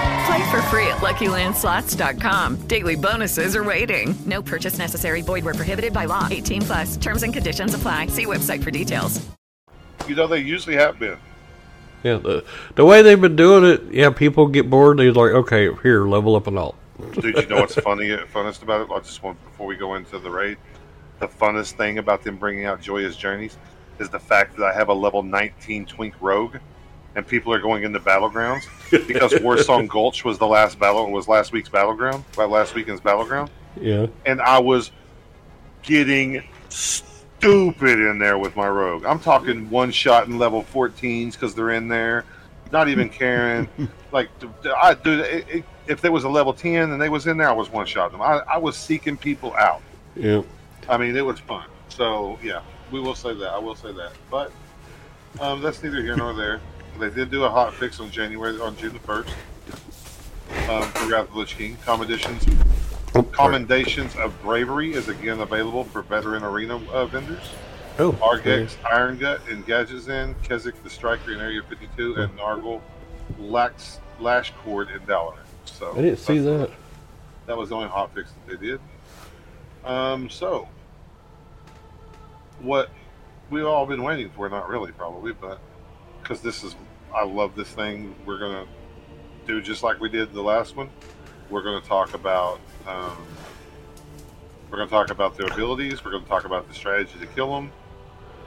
[0.25, 2.67] Play for free at LuckyLandSlots.com.
[2.67, 4.13] Daily bonuses are waiting.
[4.25, 5.21] No purchase necessary.
[5.21, 6.27] Void where prohibited by law.
[6.29, 6.97] 18 plus.
[6.97, 8.07] Terms and conditions apply.
[8.07, 9.25] See website for details.
[10.07, 11.17] You know, they usually have been.
[12.03, 12.43] Yeah, the,
[12.75, 14.97] the way they've been doing it, yeah, people get bored.
[14.97, 16.75] They're like, okay, here, level up and all.
[17.13, 18.93] Dude, you know what's funny, uh, funnest about it?
[18.93, 20.57] I just want before we go into the raid,
[21.19, 23.57] the funnest thing about them bringing out Joyous Journeys
[23.99, 26.57] is the fact that I have a level 19 Twink Rogue,
[27.15, 28.63] and people are going into battlegrounds
[29.07, 33.49] because Warsong Gulch was the last battle it was last week's battleground, last weekend's battleground,
[33.79, 34.07] Yeah.
[34.25, 34.91] and I was
[35.83, 39.05] getting stupid in there with my Rogue.
[39.05, 42.23] I'm talking one shot in level 14s because they're in there,
[42.71, 43.67] not even caring.
[44.11, 44.29] like,
[44.65, 47.69] I it, if there was a level 10 and they was in there, I was
[47.69, 48.21] one shot them.
[48.21, 49.81] I, I was seeking people out.
[50.15, 50.43] Yeah.
[50.87, 51.67] I mean, it was fun.
[51.89, 53.49] So yeah, we will say that.
[53.51, 54.13] I will say that.
[54.29, 54.51] But
[55.39, 56.61] um, that's neither here nor there.
[56.99, 59.33] They did do a hot fix on January on June the first.
[60.69, 62.45] Um, for Wrath of the Lich King, commendations,
[63.31, 67.51] commendations of bravery is again available for veteran arena uh, vendors.
[67.99, 72.81] Oh, Argex, Irongut, and Gadgetzan, Kezzik the Striker in Area 52, and Nargle,
[73.39, 75.39] Lax, Lash Cord in Dalaran.
[75.65, 76.71] So I didn't see that.
[77.47, 78.79] that was the only hot fix that they did.
[79.83, 80.67] Um, so
[82.59, 82.89] what
[83.49, 85.59] we've all been waiting for, not really probably, but
[86.31, 86.77] because this is,
[87.13, 88.15] I love this thing.
[88.25, 88.65] We're gonna
[89.45, 90.89] do just like we did the last one.
[91.49, 93.17] We're gonna talk about, um,
[94.69, 96.05] we're gonna talk about their abilities.
[96.05, 97.69] We're gonna talk about the strategy to kill them,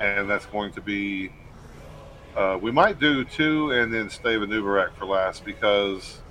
[0.00, 1.30] and that's going to be.
[2.34, 6.22] Uh, we might do two and then Stave and Nubarak for last because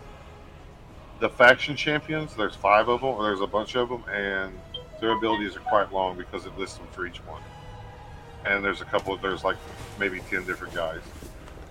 [1.20, 4.60] the faction champions, there's five of them, or there's a bunch of them, and
[5.00, 7.44] their abilities are quite long because it lists them for each one.
[8.44, 9.58] And there's a couple, of there's like
[10.00, 11.02] maybe 10 different guys.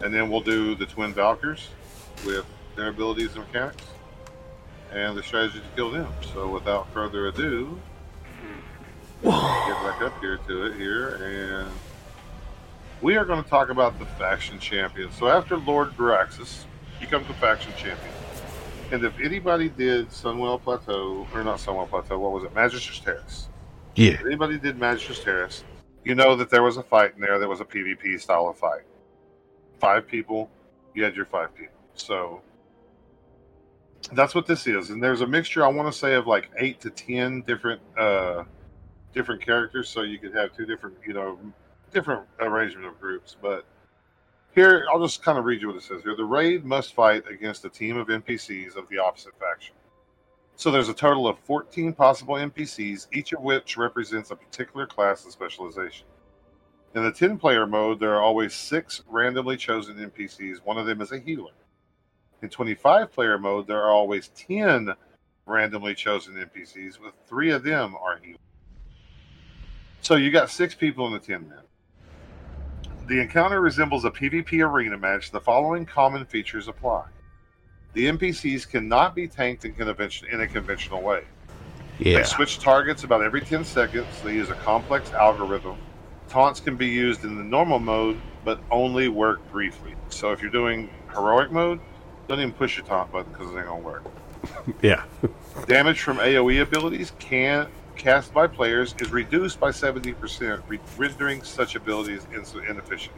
[0.03, 1.69] And then we'll do the Twin Valkyrs
[2.27, 2.45] with
[2.77, 3.85] their abilities and mechanics
[4.93, 6.13] and the strategy to kill them.
[6.35, 7.79] So without further ado,
[9.23, 11.71] get back up here to it here, and
[13.01, 15.17] we are going to talk about the faction champions.
[15.17, 16.65] So after Lord Jaraxxus
[17.01, 18.13] becomes the faction champion,
[18.91, 22.55] and if anybody did Sunwell Plateau, or not Sunwell Plateau, what was it?
[22.55, 23.49] Magister's Terrace.
[23.95, 24.13] Yeah.
[24.13, 25.65] If anybody did Magister's Terrace,
[26.05, 28.59] you know that there was a fight in there that was a PvP style of
[28.59, 28.83] fight.
[29.83, 30.49] Five people,
[30.95, 31.75] you had your five people.
[31.95, 32.41] So
[34.13, 34.91] that's what this is.
[34.91, 38.45] And there's a mixture, I want to say, of like eight to ten different uh
[39.13, 39.89] different characters.
[39.89, 41.37] So you could have two different, you know,
[41.93, 43.37] different arrangement of groups.
[43.43, 43.65] But
[44.55, 46.15] here, I'll just kind of read you what it says here.
[46.15, 49.75] The raid must fight against a team of NPCs of the opposite faction.
[50.55, 55.25] So there's a total of 14 possible NPCs, each of which represents a particular class
[55.25, 56.07] and specialization.
[56.95, 60.59] In the 10 player mode, there are always six randomly chosen NPCs.
[60.65, 61.53] One of them is a healer.
[62.43, 64.93] In 25 player mode, there are always 10
[65.47, 68.39] randomly chosen NPCs, with three of them are healers.
[70.03, 71.59] So you got six people in the 10 man.
[73.07, 75.31] The encounter resembles a PvP arena match.
[75.31, 77.07] The following common features apply.
[77.95, 81.25] The NPCs cannot be tanked in, convention, in a conventional way.
[81.99, 82.19] Yeah.
[82.19, 84.07] They switch targets about every 10 seconds.
[84.25, 85.77] They use a complex algorithm.
[86.33, 89.95] Taunts can be used in the normal mode, but only work briefly.
[90.09, 91.79] So if you're doing heroic mode,
[92.27, 94.03] don't even push your taunt button because it ain't gonna work.
[94.81, 95.05] Yeah.
[95.67, 101.75] Damage from AoE abilities can cast by players is reduced by 70%, re- rendering such
[101.77, 103.15] abilities ins- inefficient.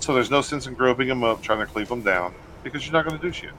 [0.00, 2.94] So there's no sense in groping them up, trying to cleave them down, because you're
[2.94, 3.50] not going to do shit.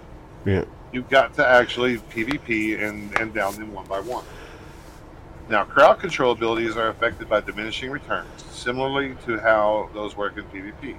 [0.44, 0.66] Yeah.
[0.92, 4.26] You've got to actually PvP and, and down them one by one.
[5.50, 10.44] Now, crowd control abilities are affected by diminishing returns, similarly to how those work in
[10.46, 10.98] PvP.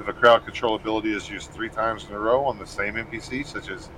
[0.00, 2.94] If a crowd control ability is used three times in a row on the same
[2.94, 3.90] NPC, such as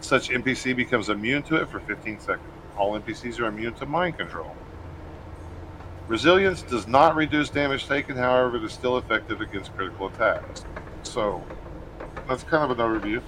[0.00, 2.48] such NPC becomes immune to it for 15 seconds.
[2.78, 4.56] All NPCs are immune to mind control.
[6.08, 10.64] Resilience does not reduce damage taken, however, it is still effective against critical attacks.
[11.02, 11.44] So,
[12.26, 13.20] that's kind of an overview.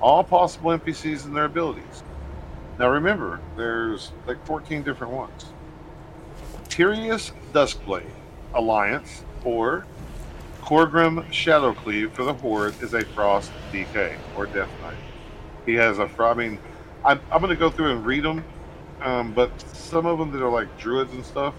[0.00, 2.02] All possible NPCs and their abilities.
[2.78, 5.46] Now remember, there's like 14 different ones.
[6.76, 8.04] Tyrius Duskblade
[8.52, 9.86] Alliance or
[10.60, 14.96] Gorgrim Shadowcleave for the Horde is a Frost DK or Death Knight.
[15.64, 16.10] He has a.
[16.18, 16.58] I mean,
[17.02, 18.44] I'm, I'm going to go through and read them,
[19.00, 21.54] um, but some of them that are like druids and stuff,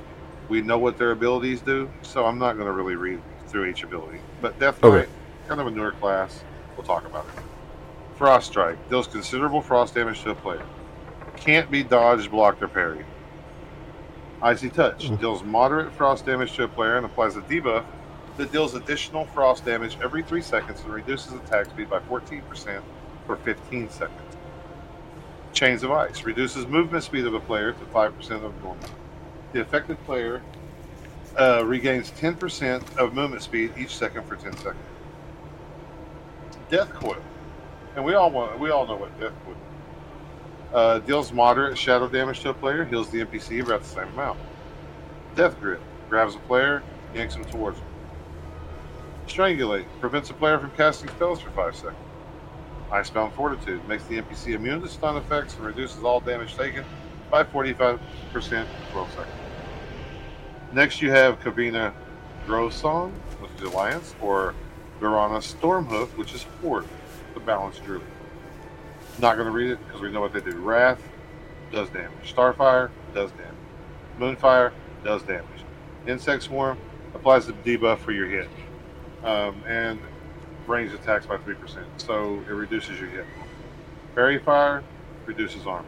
[0.49, 3.81] we know what their abilities do, so I'm not going to really read through each
[3.81, 4.19] ability.
[4.39, 4.97] But Death Okay.
[4.97, 5.09] Knight,
[5.47, 6.43] kind of a newer class.
[6.75, 7.43] We'll talk about it.
[8.17, 10.65] Frost Strike deals considerable frost damage to a player.
[11.37, 13.05] Can't be dodged, blocked, or parried.
[14.41, 17.85] Icy Touch deals moderate frost damage to a player and applies a debuff
[18.37, 22.81] that deals additional frost damage every 3 seconds and reduces attack speed by 14%
[23.25, 24.37] for 15 seconds.
[25.53, 28.77] Chains of Ice reduces movement speed of a player to 5% of normal.
[29.53, 30.43] The affected player
[31.35, 34.75] uh, regains 10% of movement speed each second for 10 seconds.
[36.69, 37.21] Death Coil,
[37.95, 39.55] and we all want we all know what Death Coil.
[40.73, 44.37] Uh, deals moderate shadow damage to a player, heals the NPC about the same amount.
[45.35, 47.85] Death Grip grabs a player, yanks him towards him.
[49.27, 51.95] Strangulate prevents a player from casting spells for 5 seconds.
[52.91, 56.85] Icebound Fortitude makes the NPC immune to stun effects and reduces all damage taken
[57.29, 57.99] by 45% for
[58.91, 59.27] 12 seconds.
[60.71, 61.93] Next, you have Kavina
[62.45, 64.53] Grovesong, which is Alliance, or
[64.99, 66.87] Verana Stormhoof, which is Horde,
[67.33, 68.03] the balanced druid.
[69.19, 70.57] Not going to read it because we know what they do.
[70.57, 71.01] Wrath
[71.71, 72.33] does damage.
[72.33, 73.53] Starfire does damage.
[74.19, 74.71] Moonfire
[75.03, 75.45] does damage.
[76.05, 76.77] Insect Swarm
[77.13, 78.49] applies the debuff for your hit.
[79.23, 79.99] Um, and
[80.67, 81.83] range attacks by 3%.
[81.97, 83.25] So it reduces your hit.
[84.13, 84.83] Faerie Fire
[85.25, 85.87] reduces armor.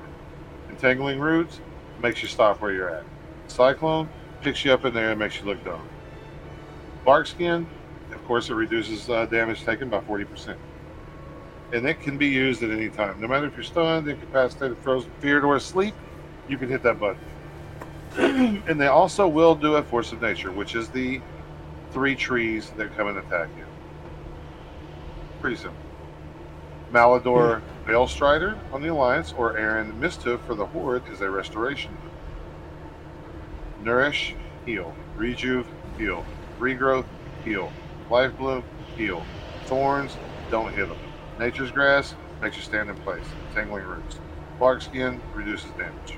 [0.69, 1.59] Entangling Roots
[2.01, 3.03] makes you stop where you're at.
[3.47, 4.09] Cyclone
[4.41, 5.87] picks you up in there and makes you look dumb.
[7.05, 7.67] Bark Skin,
[8.11, 10.55] of course, it reduces uh, damage taken by 40%.
[11.71, 13.19] And it can be used at any time.
[13.21, 15.93] No matter if you're stunned, incapacitated, frozen, feared, or asleep,
[16.47, 17.19] you can hit that button.
[18.17, 21.21] and they also will do a Force of Nature, which is the
[21.91, 23.65] three trees that come and attack you.
[25.41, 25.79] Pretty simple.
[26.91, 27.89] Melador hmm.
[27.89, 31.95] Valestrider on the Alliance, or Erin Misthoof for the Horde is a restoration.
[33.83, 34.93] Nourish, heal.
[35.17, 35.65] Rejuve,
[35.97, 36.25] heal.
[36.59, 37.05] Regrowth,
[37.43, 37.71] heal.
[38.09, 38.63] Life Bloom,
[38.97, 39.23] heal.
[39.65, 40.17] Thorns,
[40.49, 40.97] don't hit them.
[41.39, 43.23] Nature's Grasp makes you stand in place.
[43.55, 44.19] Tangling Roots.
[44.59, 46.17] Bark Skin reduces damage.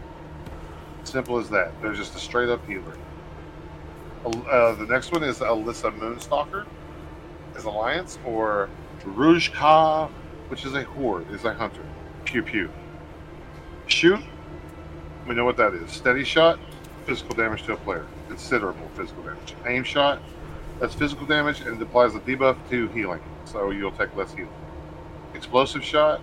[1.04, 1.80] Simple as that.
[1.80, 2.98] They're just a straight up healer.
[4.26, 6.66] Uh, the next one is Alyssia Moonstalker,
[7.56, 8.68] is Alliance, or
[9.04, 10.10] Ruj'kah,
[10.48, 11.84] which is a horde, is a hunter.
[12.26, 12.72] Pew pew.
[13.86, 14.22] Shoot,
[15.28, 15.92] we know what that is.
[15.92, 16.60] Steady shot,
[17.06, 18.06] physical damage to a player.
[18.28, 19.56] Considerable physical damage.
[19.68, 20.20] Aim shot,
[20.80, 24.50] that's physical damage and it applies a debuff to healing, so you'll take less healing.
[25.42, 26.22] Explosive shot,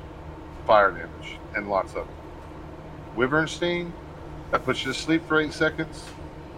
[0.64, 2.14] fire damage, and lots of it.
[3.16, 3.92] Wyvern Sting,
[4.52, 6.08] that puts you to sleep for 8 seconds.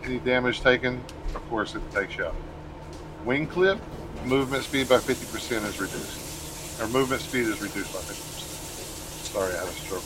[0.04, 1.02] Any damage taken,
[1.34, 2.36] of course, it takes you out.
[3.24, 3.78] Wing Clip,
[4.26, 6.80] movement speed by 50% is reduced.
[6.82, 8.12] Or movement speed is reduced by 50%.
[9.32, 10.02] Sorry, I had a stroke.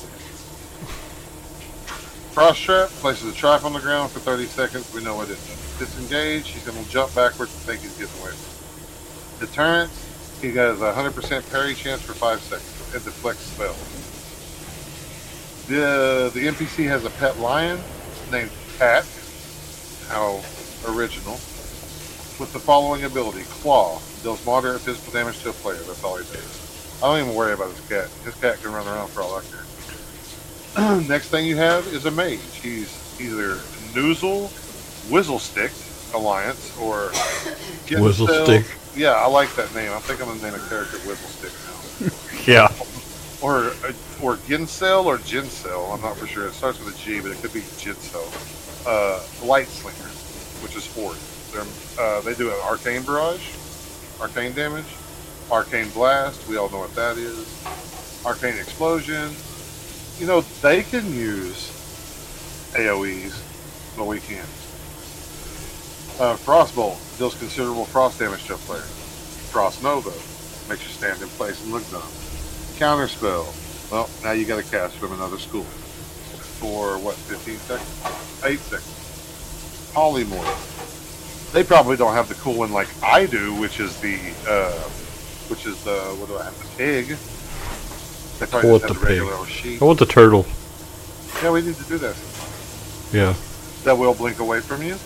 [2.34, 4.94] Frost Trap places a trap on the ground for 30 seconds.
[4.94, 5.78] We know what it does.
[5.80, 9.50] Disengage, he's going to jump backwards and think he's getting away from it.
[9.50, 10.13] Deterrence,
[10.44, 13.78] he has a 100% parry chance for 5 seconds and deflects spells.
[15.68, 17.80] The, the NPC has a pet lion
[18.30, 19.06] named Pat.
[20.08, 20.42] How
[20.86, 21.32] original.
[22.38, 25.76] With the following ability Claw deals moderate physical damage to a player.
[25.76, 27.00] That's all he does.
[27.02, 28.08] I don't even worry about his cat.
[28.24, 29.42] His cat can run around for all I
[30.76, 31.00] care.
[31.08, 32.40] Next thing you have is a mage.
[32.60, 33.54] He's either
[33.94, 34.50] Noozle,
[35.10, 35.72] Whizzlestick
[36.12, 37.12] Alliance, or
[37.86, 38.66] Gensel- Whizzlestick.
[38.94, 39.92] Yeah, I like that name.
[39.92, 41.80] I think I'm gonna name a character Whizzlestick now.
[42.46, 42.68] Yeah.
[43.40, 43.72] Or
[44.22, 45.92] or Ginsel or Ginsel.
[45.94, 46.46] I'm not for sure.
[46.46, 48.34] It starts with a G, but it could be Ginsel.
[48.86, 50.12] Uh, Light Slinger,
[50.62, 51.18] which is Horde.
[51.52, 51.66] They're,
[51.98, 53.54] uh, they do an Arcane Barrage,
[54.20, 54.98] Arcane Damage,
[55.50, 56.46] Arcane Blast.
[56.48, 57.46] We all know what that is.
[58.24, 59.30] Arcane Explosion.
[60.18, 61.72] You know, they can use
[62.74, 63.42] AoEs,
[63.96, 64.48] but we can't.
[66.18, 68.80] Uh, Frostbolt deals considerable frost damage to a player.
[68.80, 70.10] Frost Nova
[70.68, 72.02] makes you stand in place and look dumb.
[72.76, 73.46] Counterspell.
[73.90, 75.62] Well, now you got to cast from another school.
[75.62, 78.44] For what, 15 seconds?
[78.44, 79.92] 8 seconds.
[79.94, 81.52] Polymorph.
[81.52, 84.16] They probably don't have the cool one like I do, which is the,
[84.48, 84.72] uh,
[85.48, 87.06] which is the, what do I have, the pig.
[88.38, 89.22] They I probably want just the have pig.
[89.22, 89.82] regular sheep.
[89.82, 90.46] I want the turtle.
[91.42, 92.16] Yeah, we need to do that.
[93.12, 93.34] Yeah.
[93.84, 94.96] That will blink away from you,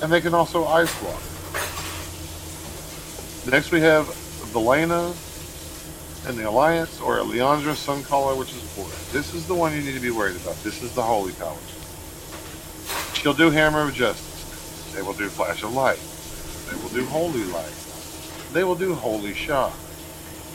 [0.00, 1.20] and they can also ice block.
[3.50, 4.06] Next, we have
[4.52, 5.14] Velanaa
[6.28, 8.86] and the Alliance, or Liandra Suncaller, which is four.
[9.12, 10.56] This is the one you need to be worried about.
[10.62, 11.58] This is the Holy Powers.
[13.14, 14.92] She'll do Hammer of Justice.
[14.94, 16.00] They will do Flash of Light.
[16.68, 17.74] They will do Holy Light.
[18.52, 19.72] They will do Holy Shock.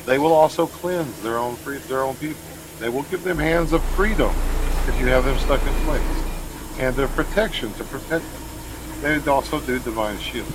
[0.05, 2.41] They will also cleanse their own free, their own people.
[2.79, 4.29] They will give them hands of freedom
[4.87, 6.23] if you have them stuck in place,
[6.79, 9.21] and their protection to protect them.
[9.23, 10.51] They also do Divine Shield.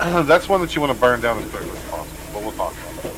[0.24, 2.72] That's one that you want to burn down as quickly as possible, but we'll talk
[2.72, 3.14] about that.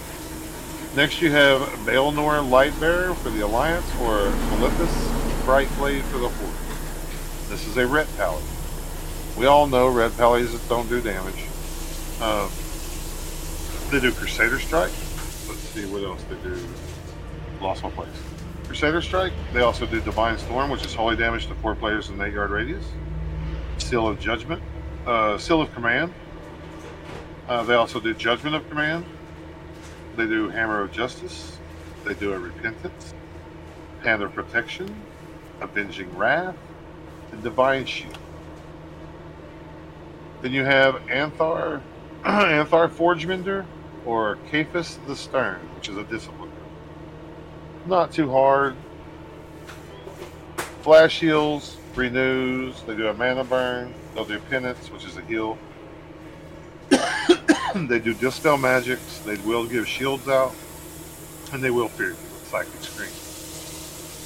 [0.96, 7.48] Next, you have Baelnor Lightbearer for the Alliance, or Malithas Bright Blade for the Horde.
[7.48, 8.44] This is a ret paladin.
[9.38, 11.46] We all know ret pallies don't do damage.
[12.20, 12.50] Um,
[13.92, 14.90] they do Crusader Strike.
[15.46, 16.58] Let's see what else they do.
[17.60, 18.08] Lost my place.
[18.66, 19.32] Crusader Strike.
[19.52, 22.34] They also do Divine Storm, which is holy damage to four players in an eight
[22.34, 22.84] yard radius.
[23.78, 24.60] Seal of Judgment.
[25.06, 26.12] Uh, Seal of Command.
[27.48, 29.04] Uh, they also do Judgment of Command.
[30.16, 31.58] They do Hammer of Justice.
[32.04, 33.14] They do a Repentance.
[34.02, 34.94] Hand of Protection.
[35.60, 36.56] Avenging Wrath.
[37.32, 38.18] And Divine Shield.
[40.42, 41.80] Then you have Anthar,
[42.24, 43.64] Anthar Forgemender,
[44.04, 46.50] or Caiphus the Stern, which is a discipline.
[47.86, 48.74] Not too hard.
[50.82, 52.82] Flash heals, renews.
[52.82, 53.94] They do a mana burn.
[54.14, 55.56] They'll do penance, which is a heal.
[57.88, 59.18] they do dispel magics.
[59.20, 60.54] They will give shields out,
[61.52, 63.10] and they will fear you with psychic scream.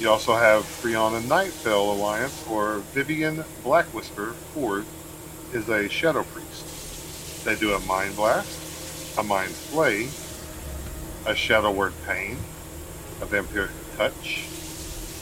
[0.01, 4.85] You also have Freon and Nightfell Alliance, or Vivian Black Whisper Ford
[5.53, 7.45] is a Shadow Priest.
[7.45, 10.09] They do a Mind Blast, a Mind Flay,
[11.25, 12.37] a Shadow Word Pain,
[13.21, 14.45] a Vampiric Touch,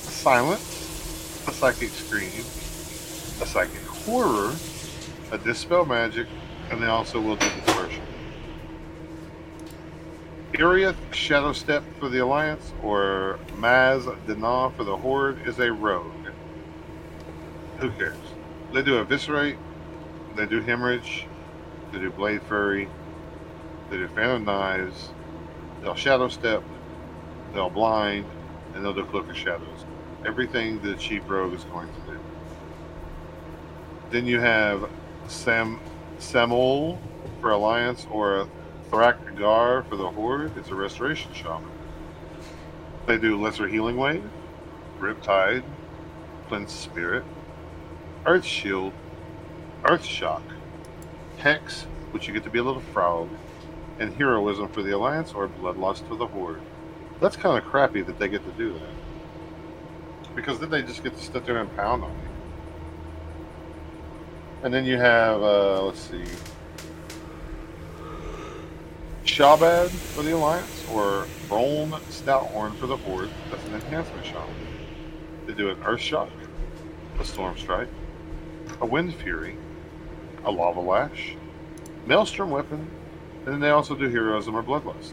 [0.07, 2.45] a Silence, a Psychic Scream,
[3.43, 4.55] a Psychic Horror,
[5.31, 6.27] a Dispel Magic,
[6.71, 8.03] and they also will do Dispersion.
[10.55, 16.13] Irieth Shadow Step for the Alliance, or Maz Dana for the Horde, is a rogue.
[17.79, 18.17] Who cares?
[18.73, 19.57] They do Eviscerate,
[20.37, 21.27] they do Hemorrhage,
[21.93, 22.89] they do Blade Fury,
[23.91, 25.11] they do Fan of Knives,
[25.83, 26.63] they'll Shadow Step,
[27.53, 28.25] they'll Blind,
[28.75, 29.85] and they'll do Cloak of Shadows.
[30.25, 32.19] Everything the Chief Rogue is going to do.
[34.11, 34.89] Then you have
[35.29, 35.81] Sam
[36.19, 36.99] Saamul
[37.41, 38.49] for Alliance, or
[38.91, 40.57] Thrak Gar for the Horde.
[40.57, 41.71] It's a Restoration Shaman.
[43.07, 44.25] They do Lesser Healing Wave,
[44.99, 45.63] Riptide,
[46.49, 47.25] Cleanse Spirit,
[48.25, 48.93] Earth Shield,
[49.85, 50.43] Earth Shock,
[51.39, 53.29] Hex, which you get to be a little frog,
[53.99, 56.61] and Heroism for the Alliance or Bloodlust for the Horde.
[57.21, 60.35] That's kind of crappy that they get to do that.
[60.35, 62.24] Because then they just get to sit there and pound on you.
[64.65, 66.25] And then you have, uh, let's see,
[69.27, 73.29] Shaabad for the Alliance or Broln Stouthorn for the Horde.
[73.51, 74.49] That's an enhancement shot.
[75.47, 76.31] They do an Earth Shock,
[77.21, 77.89] a Storm Strike,
[78.81, 79.59] a Wind Fury,
[80.47, 81.37] a Lava Lash,
[82.07, 82.91] Maelstrom Weapon,
[83.45, 85.13] and then they also do Heroism or Bloodlust.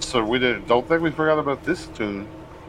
[0.00, 2.26] So we didn't, don't think we forgot about this toon.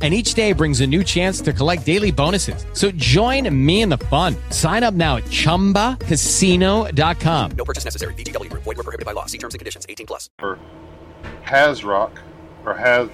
[0.00, 2.64] and each day brings a new chance to collect daily bonuses.
[2.72, 4.34] So join me in the fun.
[4.48, 7.50] Sign up now at ChumbaCasino.com.
[7.52, 8.14] No purchase necessary.
[8.14, 8.62] VGW Group.
[8.62, 9.26] Void were prohibited by law.
[9.26, 9.84] See terms and conditions.
[9.86, 10.30] 18 plus.
[10.40, 10.58] or
[11.44, 12.12] Hazrock
[12.64, 13.08] or Haz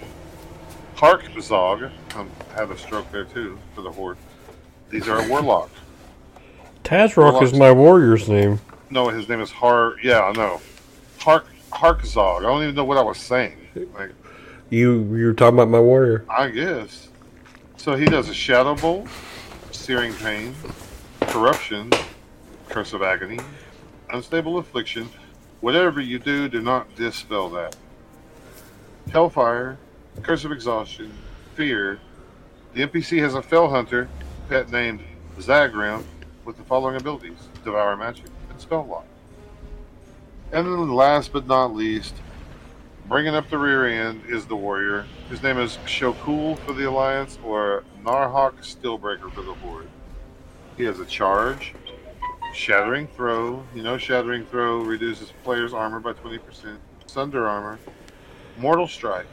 [0.97, 1.91] Harkzog.
[2.14, 4.16] Um, have a stroke there too for the horde.
[4.91, 5.70] These are a warlock.
[6.84, 8.61] Tazrock is my warrior's name.
[8.91, 9.97] No, his name is Har.
[10.03, 10.61] Yeah, I know.
[11.18, 12.39] Hark Harkzog.
[12.39, 13.57] I don't even know what I was saying.
[13.95, 14.12] Like,
[14.69, 16.25] You you were talking about my warrior.
[16.29, 17.09] I guess.
[17.77, 19.07] So he does a shadow bolt,
[19.71, 20.55] searing pain,
[21.21, 21.93] corruption,
[22.69, 23.39] curse of agony,
[24.11, 25.09] unstable affliction.
[25.61, 27.77] Whatever you do, do not dispel that.
[29.12, 29.79] Hellfire,
[30.23, 31.12] curse of exhaustion,
[31.55, 32.01] fear.
[32.75, 34.09] The NPC has a felhunter,
[34.49, 35.01] pet named
[35.39, 36.03] Zagrim,
[36.45, 39.07] with the following abilities: devour magic and spell lock.
[40.53, 42.14] And then last but not least,
[43.09, 45.07] Bringing up the rear end is the warrior.
[45.31, 49.87] His name is Shocuul for the Alliance or Narrhok Steelbreaker for the Horde.
[50.77, 51.73] He has a charge,
[52.53, 53.63] shattering throw.
[53.77, 56.79] You know, shattering throw reduces player's armor by 20%.
[57.07, 57.79] Sunder armor,
[58.59, 59.27] mortal strike.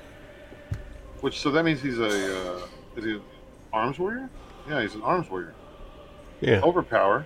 [1.21, 3.21] Which so that means he's a uh, is he an
[3.71, 4.29] arms warrior?
[4.69, 5.55] Yeah, he's an arms warrior.
[6.41, 6.61] Yeah.
[6.61, 7.25] Overpower,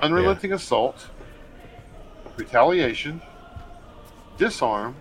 [0.00, 1.06] unrelenting assault,
[2.36, 3.20] retaliation,
[4.38, 4.94] disarm,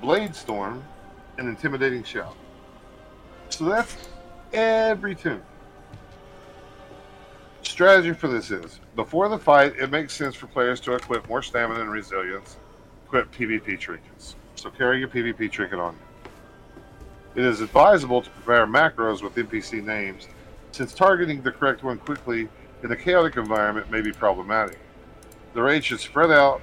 [0.00, 0.82] blade storm,
[1.38, 2.36] and intimidating shout.
[3.50, 3.96] So that's
[4.52, 5.42] every toon.
[7.62, 11.42] Strategy for this is before the fight, it makes sense for players to equip more
[11.42, 12.56] stamina and resilience,
[13.06, 14.36] equip PvP trinkets.
[14.54, 15.96] So carry your PvP trinket on.
[17.34, 20.26] It is advisable to prepare macros with NPC names,
[20.72, 22.48] since targeting the correct one quickly
[22.82, 24.78] in a chaotic environment may be problematic.
[25.54, 26.60] The raid should spread out,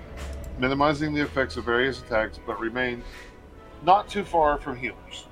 [0.59, 3.03] minimizing the effects of various attacks, but remain
[3.83, 5.25] not too far from healers.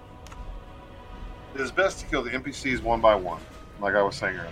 [1.53, 3.41] It is best to kill the NPCs one by one,
[3.79, 4.51] like I was saying earlier.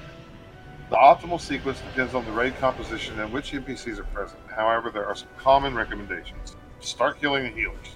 [0.89, 4.39] The optimal sequence depends on the raid composition and which NPCs are present.
[4.47, 6.55] However, there are some common recommendations.
[6.79, 7.95] Start killing the healers.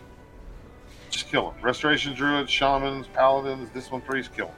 [1.10, 1.62] Just kill them.
[1.62, 4.56] Restoration druids, shamans, paladins, this one threes, kill them.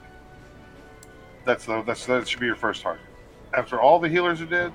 [1.46, 3.06] That's the, that's that should be your first target.
[3.54, 4.74] After all the healers are dead,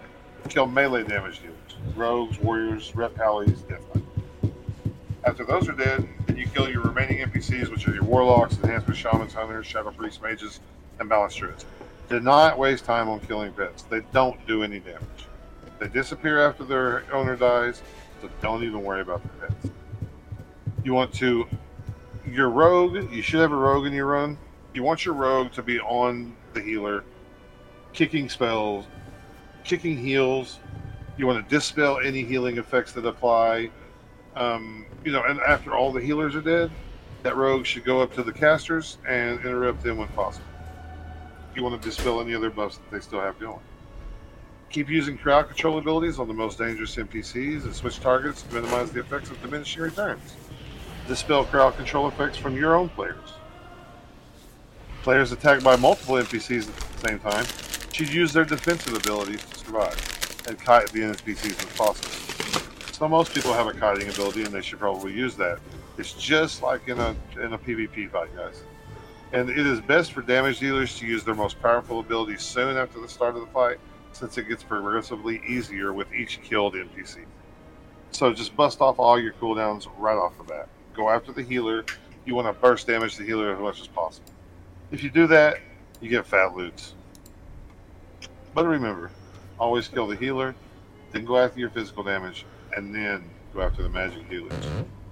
[0.48, 3.82] kill melee damage dealers, rogues, warriors, ret pallies, death.
[5.24, 9.32] After those are dead, you kill your remaining NPCs, which are your warlocks, enhancement shamans,
[9.32, 10.60] hunters, shadow priests, mages,
[10.98, 11.64] and druids.
[12.08, 13.82] Do not waste time on killing pets.
[13.82, 15.00] They don't do any damage.
[15.78, 17.82] They disappear after their owner dies,
[18.20, 19.70] so don't even worry about the pets.
[20.84, 21.46] You want to
[22.30, 24.38] your rogue, you should have a rogue in your run.
[24.72, 27.04] You want your rogue to be on the healer,
[27.92, 28.86] kicking spells,
[29.62, 30.58] kicking heals.
[31.16, 33.70] You want to dispel any healing effects that apply.
[34.34, 36.70] Um, you know, and after all the healers are dead,
[37.22, 40.46] that rogue should go up to the casters and interrupt them when possible.
[41.54, 43.60] You want to dispel any other buffs that they still have going.
[44.70, 48.90] Keep using crowd control abilities on the most dangerous NPCs and switch targets to minimize
[48.90, 50.34] the effects of diminishing returns.
[51.06, 53.34] Dispel crowd control effects from your own players.
[55.02, 57.44] Players attacked by multiple NPCs at the same time
[57.92, 62.33] should use their defensive abilities to survive and kite the NPCs as possible.
[62.94, 65.58] So most people have a kiting ability and they should probably use that.
[65.98, 68.62] It's just like in a in a PvP fight, guys.
[69.32, 73.00] And it is best for damage dealers to use their most powerful abilities soon after
[73.00, 73.78] the start of the fight,
[74.12, 77.24] since it gets progressively easier with each killed NPC.
[78.12, 80.68] So just bust off all your cooldowns right off the bat.
[80.94, 81.84] Go after the healer.
[82.26, 84.30] You want to burst damage the healer as much as possible.
[84.92, 85.58] If you do that,
[86.00, 86.94] you get fat loots.
[88.54, 89.10] But remember,
[89.58, 90.54] always kill the healer,
[91.10, 94.52] then go after your physical damage, and then go after the magic healers.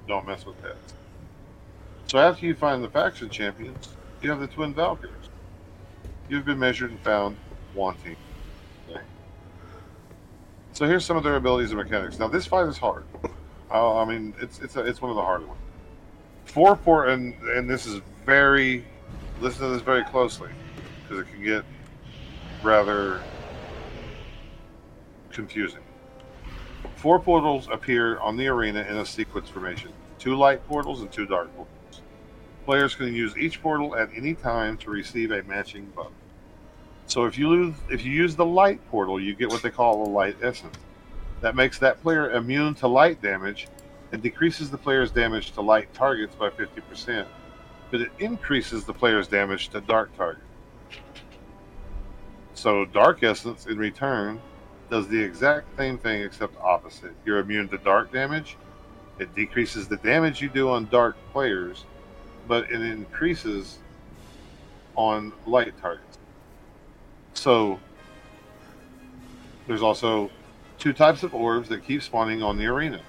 [0.09, 0.77] Don't mess with that.
[2.07, 3.89] So after you find the faction champions,
[4.21, 5.15] you have the twin Valkyries.
[6.29, 7.37] You've been measured and found
[7.75, 8.17] wanting.
[10.73, 12.19] So here's some of their abilities and mechanics.
[12.19, 13.05] Now this fight is hard.
[13.71, 15.61] I mean, it's it's a, it's one of the harder ones.
[16.45, 18.85] Four four and and this is very
[19.41, 20.51] listen to this very closely
[21.03, 21.65] because it can get
[22.63, 23.21] rather
[25.31, 25.82] confusing.
[27.03, 31.27] Four portals appear on the arena in a sequence formation two light portals and two
[31.27, 32.01] dark portals.
[32.65, 36.13] Players can use each portal at any time to receive a matching buff.
[37.07, 40.07] So if you lose, if you use the light portal, you get what they call
[40.07, 40.77] a light essence.
[41.41, 43.67] That makes that player immune to light damage
[44.13, 47.27] and decreases the player's damage to light targets by 50%,
[47.91, 50.47] but it increases the player's damage to dark targets.
[52.55, 54.41] So Dark Essence, in return,
[54.93, 57.15] does the exact same thing except opposite.
[57.25, 58.59] You're immune to dark damage.
[59.19, 61.87] It decreases the damage you do on dark players,
[62.47, 63.79] but it increases
[64.95, 66.19] on light targets.
[67.33, 67.81] So
[69.67, 70.31] there's also
[70.79, 73.01] two types of orbs that keep spawning on the arena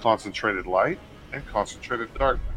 [0.00, 0.98] concentrated light
[1.34, 2.48] and concentrated darkness.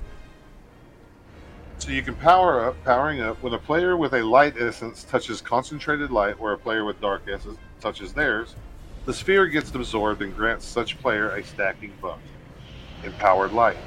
[1.79, 5.41] So you can power up, powering up, when a player with a light essence touches
[5.41, 8.55] concentrated light or a player with dark essence touches theirs,
[9.05, 12.19] the sphere gets absorbed and grants such player a stacking buff.
[13.03, 13.77] Empowered light.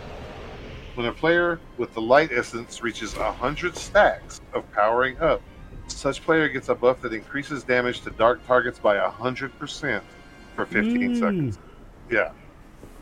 [0.95, 5.41] When a player with the light essence reaches 100 stacks of powering up,
[5.87, 10.03] such player gets a buff that increases damage to dark targets by 100%
[10.55, 11.15] for 15 hmm.
[11.15, 11.59] seconds.
[12.11, 12.33] Yeah.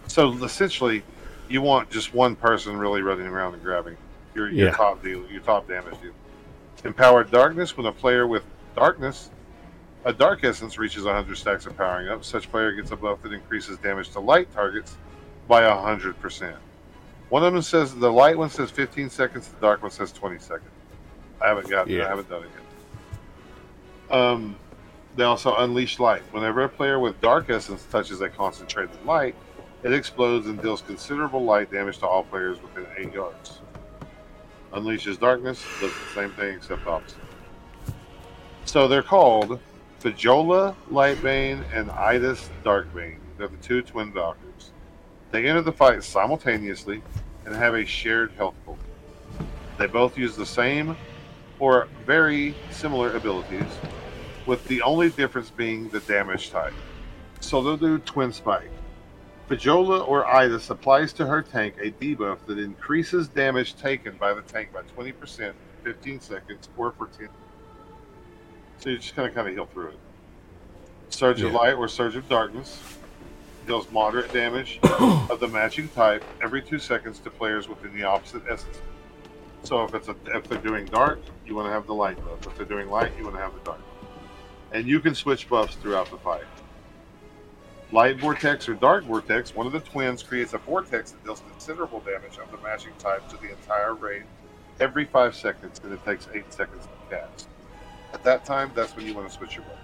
[0.07, 1.03] So essentially,
[1.49, 3.97] you want just one person really running around and grabbing
[4.35, 4.75] your, your Yeah.
[4.75, 6.13] top deal, your top damage deal.
[6.85, 8.45] Empowered darkness when a player with
[8.77, 9.31] darkness,
[10.05, 13.33] a dark essence reaches 100 stacks of powering up, such player gets a buff that
[13.33, 14.97] increases damage to light targets
[15.47, 16.55] by 100%.
[17.29, 20.39] One of them says the light one says 15 seconds, the dark one says 20
[20.39, 20.71] seconds.
[21.41, 22.07] I haven't gotten, Yeah.
[22.07, 22.51] I haven't done it
[24.11, 24.17] yet.
[24.19, 24.57] Um,
[25.17, 26.23] they also unleash light.
[26.33, 29.35] Whenever a player with dark essence touches a concentrated light,
[29.83, 33.61] it explodes and deals considerable light damage to all players within eight yards.
[34.73, 37.19] Unleashes darkness does the same thing except opposite.
[38.65, 39.59] So they're called
[40.01, 43.19] Fajola Lightbane and Idus Darkbane.
[43.37, 44.71] They're the two twin Valkyries.
[45.31, 47.03] They enter the fight simultaneously
[47.45, 48.79] and have a shared health pool.
[49.79, 50.97] They both use the same
[51.59, 53.71] or very similar abilities,
[54.47, 56.73] with the only difference being the damage type.
[57.41, 58.71] So they'll do Twin Spike.
[59.51, 64.43] Fajola or Idus applies to her tank a debuff that increases damage taken by the
[64.43, 65.53] tank by 20%,
[65.85, 67.29] 15 seconds, or for 10.
[68.81, 69.99] So you just kind of kind of heal through it.
[71.11, 71.59] Surge of Yeah.
[71.59, 72.81] Light or Surge of Darkness
[73.67, 78.43] deals moderate damage of the matching type every two seconds to players within the opposite
[78.49, 78.81] essence.
[79.65, 82.47] So if it's a, if they're doing dark, you want to have the light buff.
[82.47, 83.81] If they're doing light, you want to have the dark.
[84.73, 86.45] And you can switch buffs throughout the fight.
[87.93, 92.01] Light vortex or dark vortex, one of the twins creates a vortex that deals considerable
[92.01, 94.23] damage of the matching type to the entire raid
[94.79, 97.49] every five seconds, and it takes eight seconds to cast.
[98.13, 99.79] At that time, that's when you want to switch your buff.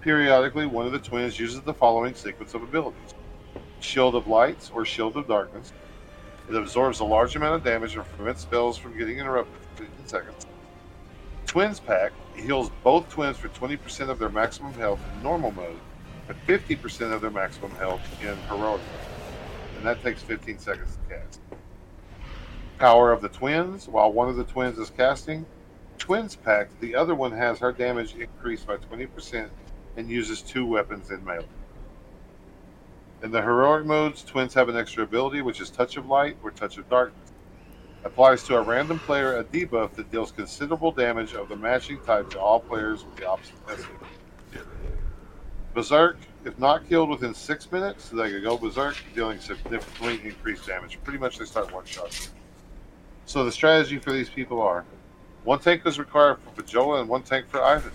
[0.00, 3.14] Periodically, one of the twins uses the following sequence of abilities
[3.80, 5.72] Shield of Lights or Shield of Darkness.
[6.48, 10.06] It absorbs a large amount of damage and prevents spells from getting interrupted for 15
[10.06, 10.46] seconds.
[11.46, 15.80] Twin's Pact heals both twins for 20% of their maximum health in normal mode
[16.28, 19.08] and 50% of their maximum health in heroic mode.
[19.76, 21.40] And that takes 15 seconds to cast.
[22.78, 23.88] Power of the twins.
[23.88, 25.46] While one of the twins is casting
[26.10, 29.48] Twin's Pact, the other one has her damage increased by 20%
[29.96, 31.46] and uses two weapons in melee.
[33.22, 36.50] In the heroic modes, twins have an extra ability, which is Touch of Light or
[36.50, 37.30] Touch of Darkness.
[38.02, 42.28] Applies to a random player a debuff that deals considerable damage of the matching type
[42.30, 43.86] to all players with the opposite essence.
[45.74, 50.98] Berserk, if not killed within six minutes, they can go Berserk, dealing significantly increased damage.
[51.04, 52.30] Pretty much they start one shot.
[53.26, 54.84] So the strategy for these people are
[55.44, 57.92] one tank is required for Fajola and one tank for Ivan.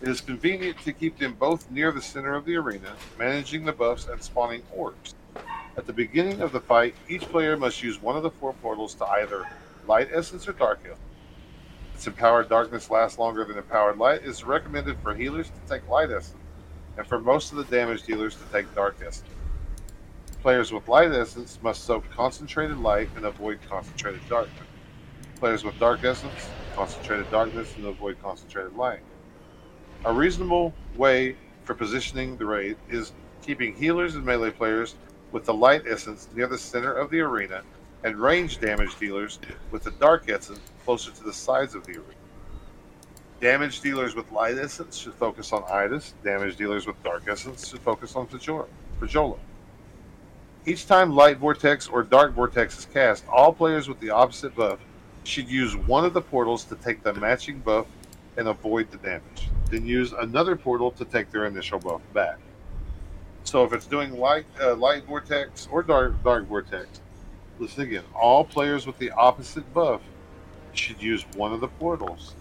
[0.00, 3.72] It is convenient to keep them both near the center of the arena, managing the
[3.72, 5.14] buffs and spawning orbs.
[5.76, 8.94] At the beginning of the fight, each player must use one of the four portals
[8.94, 9.44] to either
[9.86, 10.80] Light Essence or Dark.
[11.94, 14.22] Its Empowered Darkness lasts longer than Empowered Light.
[14.22, 16.42] It is recommended for healers to take Light Essence,
[16.96, 19.28] and for most of the damage dealers to take Dark Essence.
[20.42, 24.63] Players with Light Essence must soak Concentrated Light and avoid Concentrated Darkness.
[25.36, 29.00] Players with Dark Essence, Concentrated Darkness, and avoid Concentrated Light.
[30.04, 33.12] A reasonable way for positioning the raid is
[33.42, 34.96] keeping healers and melee players
[35.32, 37.62] with the light essence near the center of the arena
[38.04, 39.38] and range damage dealers
[39.70, 42.14] with the dark essence closer to the sides of the arena.
[43.40, 46.12] Damage dealers with light essence should focus on Idus.
[46.22, 49.38] Damage dealers with dark essence should focus on Fajola.
[50.66, 54.78] Each time light vortex or dark vortex is cast, all players with the opposite buff
[55.24, 57.86] should use one of the portals to take the matching buff
[58.36, 59.48] and avoid the damage.
[59.70, 62.38] Then use another portal to take their initial buff back.
[63.44, 67.00] So if it's doing light uh, light vortex or dark dark vortex,
[67.58, 68.04] listen again.
[68.14, 70.00] All players with the opposite buff
[70.72, 72.34] should use one of the portals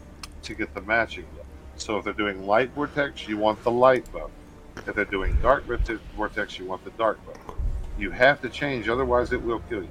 [0.43, 1.45] to get the matching buff.
[1.75, 4.31] So if they're doing light vortex, you want the light buff.
[4.75, 5.65] If they're doing dark
[6.15, 7.55] vortex, you want the dark buff.
[7.97, 9.89] You have to change, otherwise it will kill you.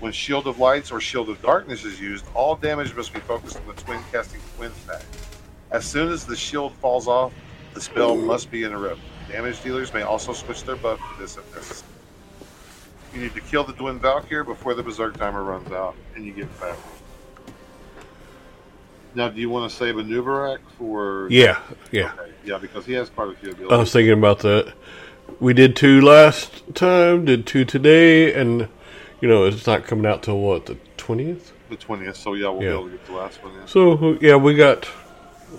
[0.00, 3.58] When Shield of Lights or Shield of Darkness is used, all damage must be focused
[3.58, 5.04] on the twin casting Twin's Pact.
[5.70, 7.32] As soon as the shield falls off,
[7.74, 9.04] the spell must be interrupted.
[9.28, 11.92] Damage dealers may also switch their buff to this if necessary.
[13.14, 16.32] You need to kill the Twin Valkyr before the Berserk timer runs out, and you
[16.32, 16.76] get fat.
[19.14, 21.28] Now, do you want to save Anub'arak for?
[21.30, 22.12] Yeah, yeah.
[22.12, 23.72] Okay, yeah, because he has quite a few abilities.
[23.72, 24.72] I was thinking about that.
[25.40, 28.68] We did two last time, did two today, and
[29.20, 31.52] you know it's not coming out till what the twentieth.
[31.68, 32.68] the twentieth, so yeah, we'll Yeah.
[32.70, 33.66] be able to get the last one in.
[33.66, 34.88] So yeah, we got.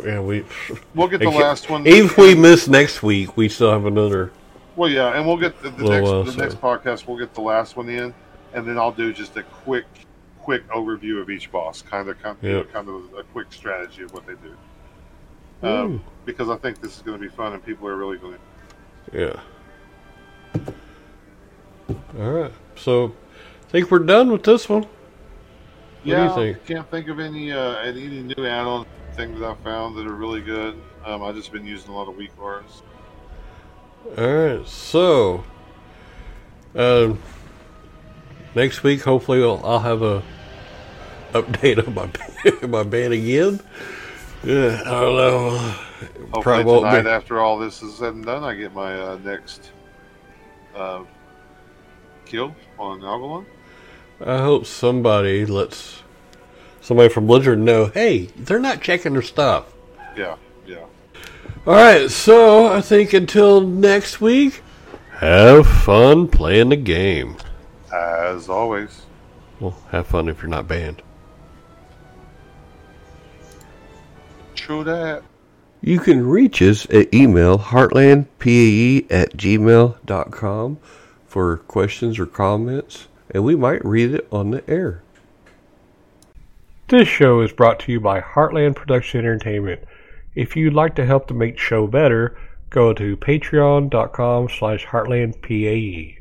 [0.05, 0.45] Yeah, we.
[0.95, 1.85] We'll get the last one.
[1.85, 4.31] If we miss next week, we still have another.
[4.77, 7.07] Well, yeah, and we'll get the, the next while, the so- next podcast.
[7.07, 8.13] We'll get the last one in,
[8.53, 9.85] and then I'll do just a quick
[10.41, 12.71] quick overview of each boss, kind of kind, Yep.
[12.73, 14.55] kind of a quick strategy of what they do.
[15.67, 18.33] Um, because I think this is going to be fun, and people are really going
[19.11, 19.39] to.
[20.55, 20.63] Yeah.
[22.19, 23.13] All right, so
[23.71, 24.85] think we're done with this one.
[26.03, 26.65] Yeah, do you think?
[26.65, 30.79] can't think of any uh, any new add-on things I found that are really good.
[31.05, 32.83] Um, I've just been using a lot of weak bars.
[34.17, 35.43] All right, so
[36.75, 37.19] um,
[38.55, 40.23] next week, hopefully, I'll, I'll have a
[41.33, 43.59] update on my my band again.
[44.43, 45.57] Yeah, I don't know.
[46.31, 49.71] Hopefully Probably tonight, after all this is said and done, I get my uh, next
[50.75, 51.03] uh,
[52.25, 53.45] kill on Algalon.
[54.25, 56.03] I hope somebody lets
[56.81, 57.85] somebody from Blizzard know.
[57.87, 59.73] Hey, they're not checking their stuff.
[60.15, 60.85] Yeah, yeah.
[61.65, 64.61] All right, so I think until next week,
[65.13, 67.37] have fun playing the game.
[67.93, 69.03] As always.
[69.59, 71.01] Well, have fun if you're not banned.
[74.55, 75.23] True that.
[75.81, 80.77] You can reach us at email heartlandpae at gmail.com
[81.25, 85.01] for questions or comments, and we might read it on the air.
[86.87, 89.81] This show is brought to you by Heartland Production Entertainment.
[90.35, 92.37] If you'd like to help to make the show better,
[92.69, 96.20] go to patreon.com slash heartlandpae.